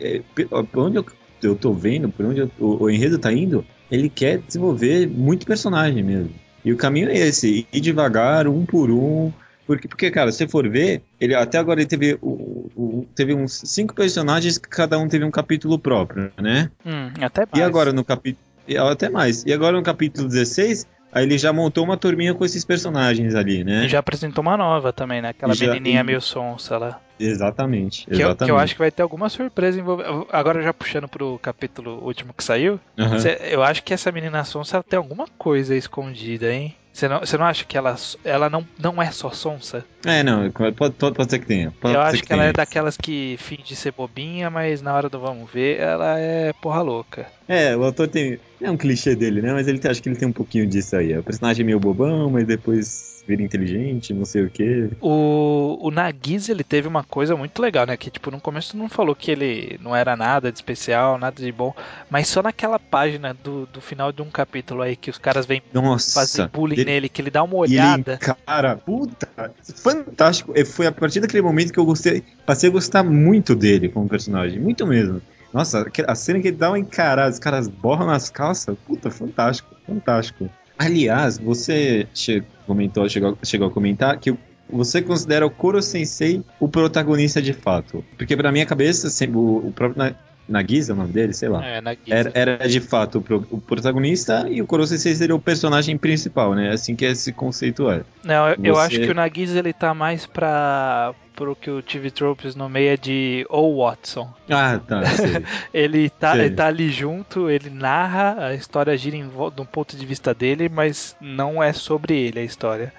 [0.72, 1.06] Por onde eu,
[1.42, 5.46] eu tô vendo, por onde eu- o, o enredo tá indo, ele quer desenvolver muito
[5.46, 6.32] personagem mesmo.
[6.64, 9.32] E o caminho é esse: ir devagar, um por um.
[9.66, 13.62] Porque, porque cara, se for ver, ele até agora ele teve, o, o- teve uns
[13.66, 16.72] cinco personagens que cada um teve um capítulo próprio, né?
[16.86, 17.50] Hum, até mais.
[17.56, 18.44] E agora no capítulo.
[18.90, 19.44] Até mais.
[19.46, 23.64] E agora no capítulo 16, aí ele já montou uma turminha com esses personagens ali,
[23.64, 23.88] né?
[23.88, 25.30] Já apresentou uma nova também, né?
[25.30, 27.00] Aquela Já- menininha e- meio sonsa lá.
[27.20, 28.06] Exatamente.
[28.06, 28.46] Que eu, exatamente.
[28.46, 30.10] que eu acho que vai ter alguma surpresa envolvida.
[30.32, 32.80] Agora já puxando pro capítulo último que saiu.
[33.20, 36.76] Cê- eu acho que essa menina sonsa tem alguma coisa escondida, hein?
[36.92, 39.86] Você não, você não acha que ela, ela não, não é só sonsa?
[40.06, 41.72] É, não, pode, pode, pode ser que tenha.
[41.80, 42.50] Pode eu acho que, ela tenha.
[42.50, 46.82] é daquelas que finge ser bobinha, mas na hora do vamos ver, ela é porra
[46.82, 47.28] louca.
[47.48, 48.40] É, o autor tem.
[48.62, 49.54] É um clichê dele, né?
[49.54, 51.18] Mas ele acho que ele tem um pouquinho disso aí.
[51.18, 54.90] O personagem é meio bobão, mas depois vira inteligente, não sei o quê.
[55.00, 57.96] O, o Nagisa, ele teve uma coisa muito legal, né?
[57.96, 61.52] Que, tipo, no começo não falou que ele não era nada de especial, nada de
[61.52, 61.72] bom.
[62.10, 65.62] Mas só naquela página do, do final de um capítulo aí que os caras vêm
[65.72, 66.12] Nossa.
[66.20, 68.16] fazer bullying ele- nele, que ele dá uma E ele olhada.
[68.16, 70.54] encara, puta, fantástico.
[70.56, 74.10] E Foi a partir daquele momento que eu gostei, passei a gostar muito dele como
[74.10, 75.22] personagem, muito mesmo.
[75.54, 79.70] Nossa, a cena que ele dá uma encarada, os caras borram nas calças, puta, fantástico,
[79.86, 80.50] fantástico.
[80.80, 84.38] Aliás, você che- comentou, chegou, chegou a comentar que o-
[84.72, 88.04] você considera o Koro Sensei o protagonista de fato.
[88.18, 90.16] Porque pra minha cabeça, sempre, o, o próprio Na-
[90.48, 91.64] Nagisa, é o nome dele, sei lá.
[91.64, 91.80] É.
[92.08, 96.56] Era, era de fato o, o protagonista e o Koro Sensei seria o personagem principal,
[96.56, 96.72] né?
[96.72, 98.02] Assim que esse conceito é.
[98.24, 101.82] Não, eu, eu Você- acho que o Nagisa ele tá mais pra pro que o
[101.82, 104.30] TV Tropes nomeia de O Watson.
[104.50, 105.02] Ah, tá.
[105.74, 106.42] Ele tá, Sei.
[106.42, 110.06] ele tá ali junto, ele narra, a história gira em volta de um ponto de
[110.06, 112.92] vista dele, mas não é sobre ele a história.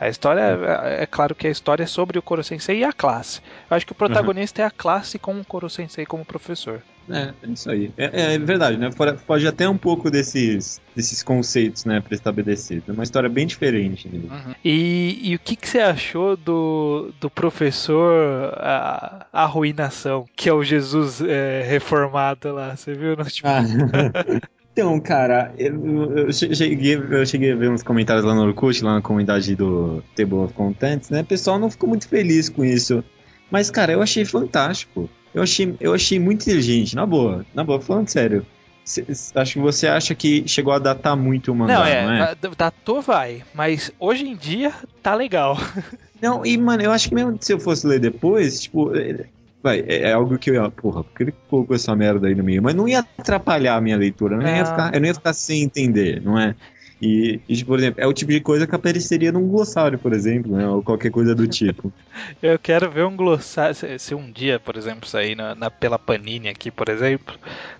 [0.00, 2.92] A história, é, é claro que a história é sobre o Koro Sensei e a
[2.92, 3.40] classe.
[3.70, 6.82] Eu acho que o protagonista é a classe com o Koro Sensei como professor.
[7.10, 7.90] É, é isso aí.
[7.96, 8.90] É, é verdade, né?
[9.26, 12.88] Foge até um pouco desses, desses conceitos, né, pré-estabelecidos.
[12.88, 14.08] É uma história bem diferente.
[14.08, 14.54] Né?
[14.64, 20.62] E, e o que, que você achou do, do professor a, Arruinação, que é o
[20.62, 22.76] Jesus é, reformado lá?
[22.76, 23.16] Você viu?
[23.16, 23.62] No, tipo, Ah.
[24.78, 28.82] então, cara, eu, eu che- cheguei, eu cheguei a ver uns comentários lá no Orkut,
[28.84, 31.22] lá na comunidade do Table of Contents, né?
[31.22, 33.02] O pessoal não ficou muito feliz com isso.
[33.50, 35.10] Mas, cara, eu achei fantástico.
[35.34, 37.44] Eu achei, eu achei muito inteligente, na boa.
[37.54, 38.46] Na boa, falando sério.
[38.84, 39.04] Cê-
[39.34, 42.34] acho que você acha que chegou a datar muito o mangá, não, não é, é?
[42.36, 44.72] da- datou vai, mas hoje em dia
[45.02, 45.56] tá legal.
[46.22, 49.26] Não, e mano, eu acho que mesmo se eu fosse ler depois, tipo, é,
[49.62, 52.34] vai, é, é algo que eu ia, porra, por que ele colocou essa merda aí
[52.34, 52.62] no meio?
[52.62, 54.66] Mas não ia atrapalhar a minha leitura, eu não, ia Não.
[54.66, 56.54] ficar, eu não ia ficar sem entender, não é?
[57.00, 60.56] E, e, por exemplo, é o tipo de coisa que apareceria num glossário, por exemplo,
[60.56, 60.66] né?
[60.66, 61.92] Ou qualquer coisa do tipo.
[62.42, 63.72] Eu quero ver um glossário.
[63.72, 67.36] Se, se um dia, por exemplo, sair na, na- pela Panini aqui, por exemplo,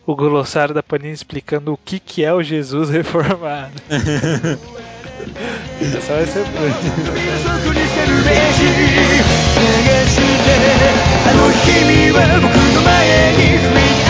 [0.06, 3.74] o glossário da Panini explicando o que, que é o Jesus reformado.
[5.18, 6.74] それセップリン。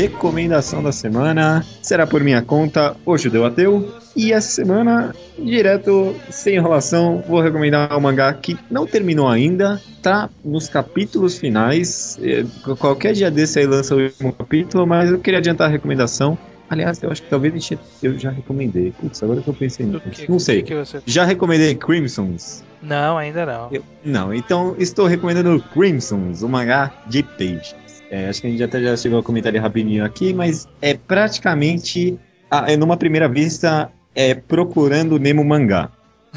[0.00, 3.92] recomendação da semana será por minha conta, O Judeu Ateu.
[4.16, 10.28] E essa semana, direto, sem enrolação, vou recomendar um mangá que não terminou ainda, tá
[10.44, 12.18] nos capítulos finais.
[12.22, 12.44] É,
[12.78, 16.36] qualquer dia desse aí lança o último capítulo, mas eu queria adiantar a recomendação.
[16.70, 18.92] Aliás, eu acho que talvez gente- eu já recomendei.
[19.00, 20.02] Putz, agora que eu pensei nisso.
[20.28, 20.62] Não sei.
[20.62, 22.62] que você- Já recomendei Crimsons.
[22.82, 23.68] Não, ainda não.
[23.72, 27.74] Eu- não, então estou recomendando Crimsons, o mangá de Page.
[28.10, 30.94] É, acho que a gente até já chegou a comentar ele rapidinho aqui, mas é
[30.94, 32.18] praticamente,
[32.50, 35.90] ah, é numa primeira vista, é procurando o Nemo mangá.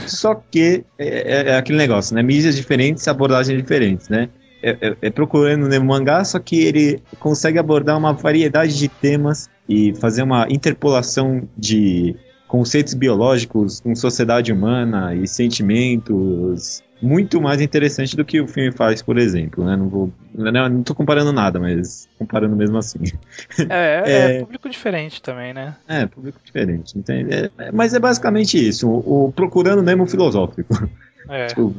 [0.07, 2.22] Só que é, é- é aquele negócio, né?
[2.24, 4.30] Mídias diferentes, abordagens diferentes, né?
[4.63, 9.49] É, é- é procurando no mangá, só que ele consegue abordar uma variedade de temas
[9.67, 12.15] e fazer uma interpolação de
[12.47, 19.02] conceitos biológicos com sociedade humana e sentimentos muito mais interessante do que o filme faz,
[19.02, 19.76] por exemplo, né?
[19.76, 22.99] Não vou, não, não tô comparando nada, mas comparando mesmo assim.
[23.70, 24.39] É, é, É.
[24.41, 25.76] público diferente também, né?
[25.88, 27.34] É, público diferente, entende?
[27.34, 30.74] É, é- mas é basicamente isso, o, o procurando Nemo filosófico.
[31.30, 31.47] É.
[31.52, 31.74] Tipo,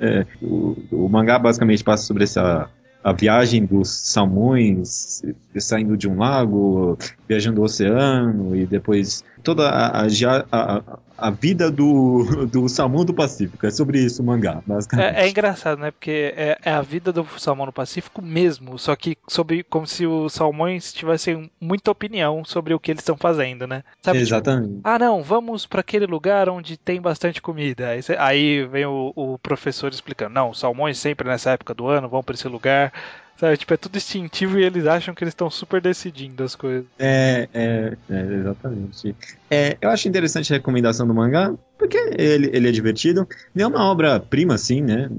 [0.00, 2.68] é, o, o mangá basicamente passa sobre essa
[3.04, 5.22] a viagem dos salmões
[5.58, 6.96] saindo de um lago,
[7.28, 10.06] viajando o oceano e depois toda a, a,
[10.50, 13.66] a- a- vida do, do salmão do Pacífico.
[13.66, 15.16] É sobre isso o mangá, basicamente.
[15.16, 15.90] É, é engraçado, né?
[15.90, 20.06] Porque é, é a vida do salmão no Pacífico mesmo, só que sobre como se
[20.06, 23.82] os salmões tivessem muita opinião sobre o que eles estão fazendo, né?
[24.02, 24.80] Sabe, tipo, Exatamente.
[24.84, 27.88] ah, não, vamos para aquele lugar onde tem bastante comida.
[27.88, 32.08] Aí, aí vem o, o professor explicando: não, os salmões sempre nessa época do ano
[32.08, 32.92] vão para esse lugar.
[33.38, 36.86] Sabe, tipo, é tudo instintivo e eles acham que eles estão super decidindo as coisas.
[36.98, 39.16] É, é, é, exatamente.
[39.50, 43.28] É, eu acho interessante a recomendação do mangá, porque ele, ele é divertido.
[43.52, 45.10] Não é uma obra-prima, assim, né?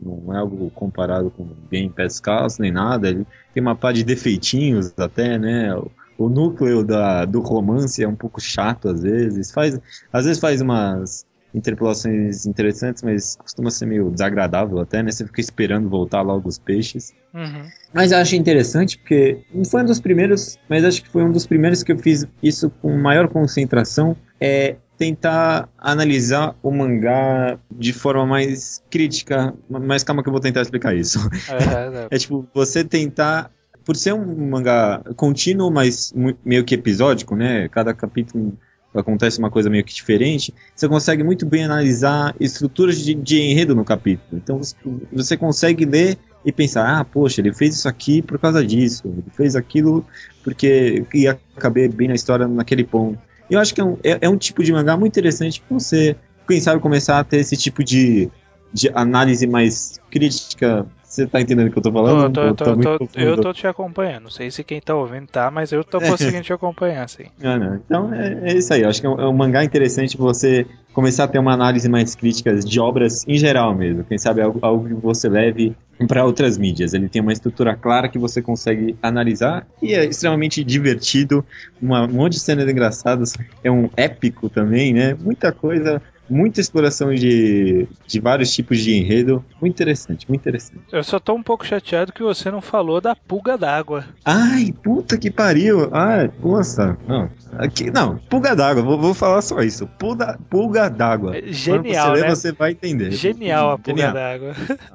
[0.00, 3.08] Não é algo comparado com Game Pescals, nem nada.
[3.08, 5.74] Ele tem uma pá de defeitinhos até, né?
[5.74, 9.50] O, o núcleo da, do romance é um pouco chato às vezes.
[9.50, 9.78] Faz,
[10.12, 11.26] às vezes faz umas
[11.56, 15.10] interpolações interessantes, mas costuma ser meio desagradável até, né?
[15.10, 17.14] Você fica esperando voltar logo os peixes.
[17.32, 17.62] Uhum.
[17.94, 21.32] Mas eu acho interessante porque não foi um dos primeiros, mas acho que foi um
[21.32, 24.14] dos primeiros que eu fiz isso com maior concentração.
[24.38, 29.54] É tentar analisar o mangá de forma mais crítica.
[29.68, 31.18] Mas calma que eu vou tentar explicar isso.
[31.48, 33.50] É, é, É tipo, você tentar.
[33.84, 36.12] Por ser um mangá contínuo, mas
[36.44, 37.68] meio que episódico, né?
[37.68, 38.58] Cada capítulo
[38.98, 40.52] acontece uma coisa meio que diferente.
[40.74, 44.40] Você consegue muito bem analisar estruturas de, de enredo no capítulo.
[44.42, 44.74] Então você,
[45.12, 49.24] você consegue ler e pensar: ah, poxa, ele fez isso aqui por causa disso, ele
[49.36, 50.04] fez aquilo
[50.44, 53.18] porque ia caber bem na história naquele ponto.
[53.50, 56.16] Eu acho que é um, é, é um tipo de mangá muito interessante pra você,
[56.48, 58.30] quem sabe, começar a ter esse tipo de,
[58.72, 60.86] de análise mais crítica.
[61.02, 62.30] Você tá entendendo o que eu tô falando?
[62.32, 64.24] Tô- tô- tá tô- eu tô te acompanhando.
[64.24, 67.24] Não sei se quem tá ouvindo tá, mas eu tô conseguindo te acompanhar, sim.
[67.42, 67.78] Ah.
[67.86, 68.82] Então é, é isso aí.
[68.82, 71.88] Eu acho que é um, é um mangá interessante você começar a ter uma análise
[71.88, 74.04] mais crítica de obras em geral mesmo.
[74.04, 75.74] Quem sabe algo, algo que você leve
[76.06, 76.92] para outras mídias.
[76.92, 81.42] Ele tem uma estrutura clara que você consegue analisar e é extremamente divertido.
[81.80, 83.32] Uma, um monte de cenas engraçadas.
[83.64, 85.16] É um épico também, né?
[85.18, 86.02] Muita coisa.
[86.28, 89.44] Muita exploração de, de vários tipos de enredo.
[89.60, 90.80] Muito interessante, muito interessante.
[90.92, 94.04] Eu só tô um pouco chateado que você não falou da pulga d'água.
[94.24, 95.88] Ai, puta que pariu.
[95.92, 96.98] Ai, nossa.
[97.06, 98.82] Não, aqui, não pulga d'água.
[98.82, 99.86] Vou, vou falar só isso.
[99.98, 101.36] Pulga, pulga d'água.
[101.36, 102.34] É Quando Genial, você ler, né?
[102.34, 103.10] você vai entender.
[103.12, 104.52] Genial a pulga d'água.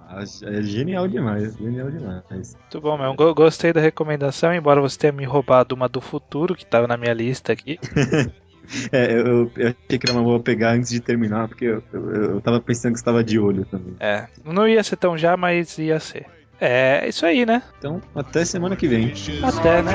[0.09, 2.55] Ah, É genial demais, genial demais.
[2.59, 3.13] Muito bom, meu.
[3.15, 6.97] Go- Gostei da recomendação, embora você tenha me roubado uma do futuro, que tava na
[6.97, 7.79] minha lista aqui.
[8.91, 12.15] É, eu, eu achei que era uma boa pegar antes de terminar, porque eu, eu,
[12.35, 13.95] eu tava pensando que você tava de olho também.
[13.99, 16.25] É, não ia ser tão já, mas ia ser.
[16.63, 17.63] É isso aí, né?
[17.79, 19.11] Então, até semana que vem.
[19.41, 19.93] Até, né?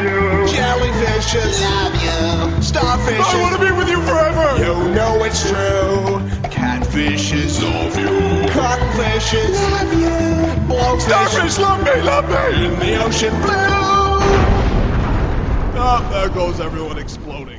[0.49, 2.61] Jellyfishes love you.
[2.61, 4.59] Starfishes I wanna be with you forever.
[4.59, 6.21] You know it's true.
[6.51, 8.11] Catfishes love you.
[8.51, 10.67] Cottonfishes love you.
[10.67, 12.67] Blowfish Starfish love me, love me.
[12.67, 13.87] In the ocean blue.
[15.79, 17.56] Oh, there goes everyone exploding.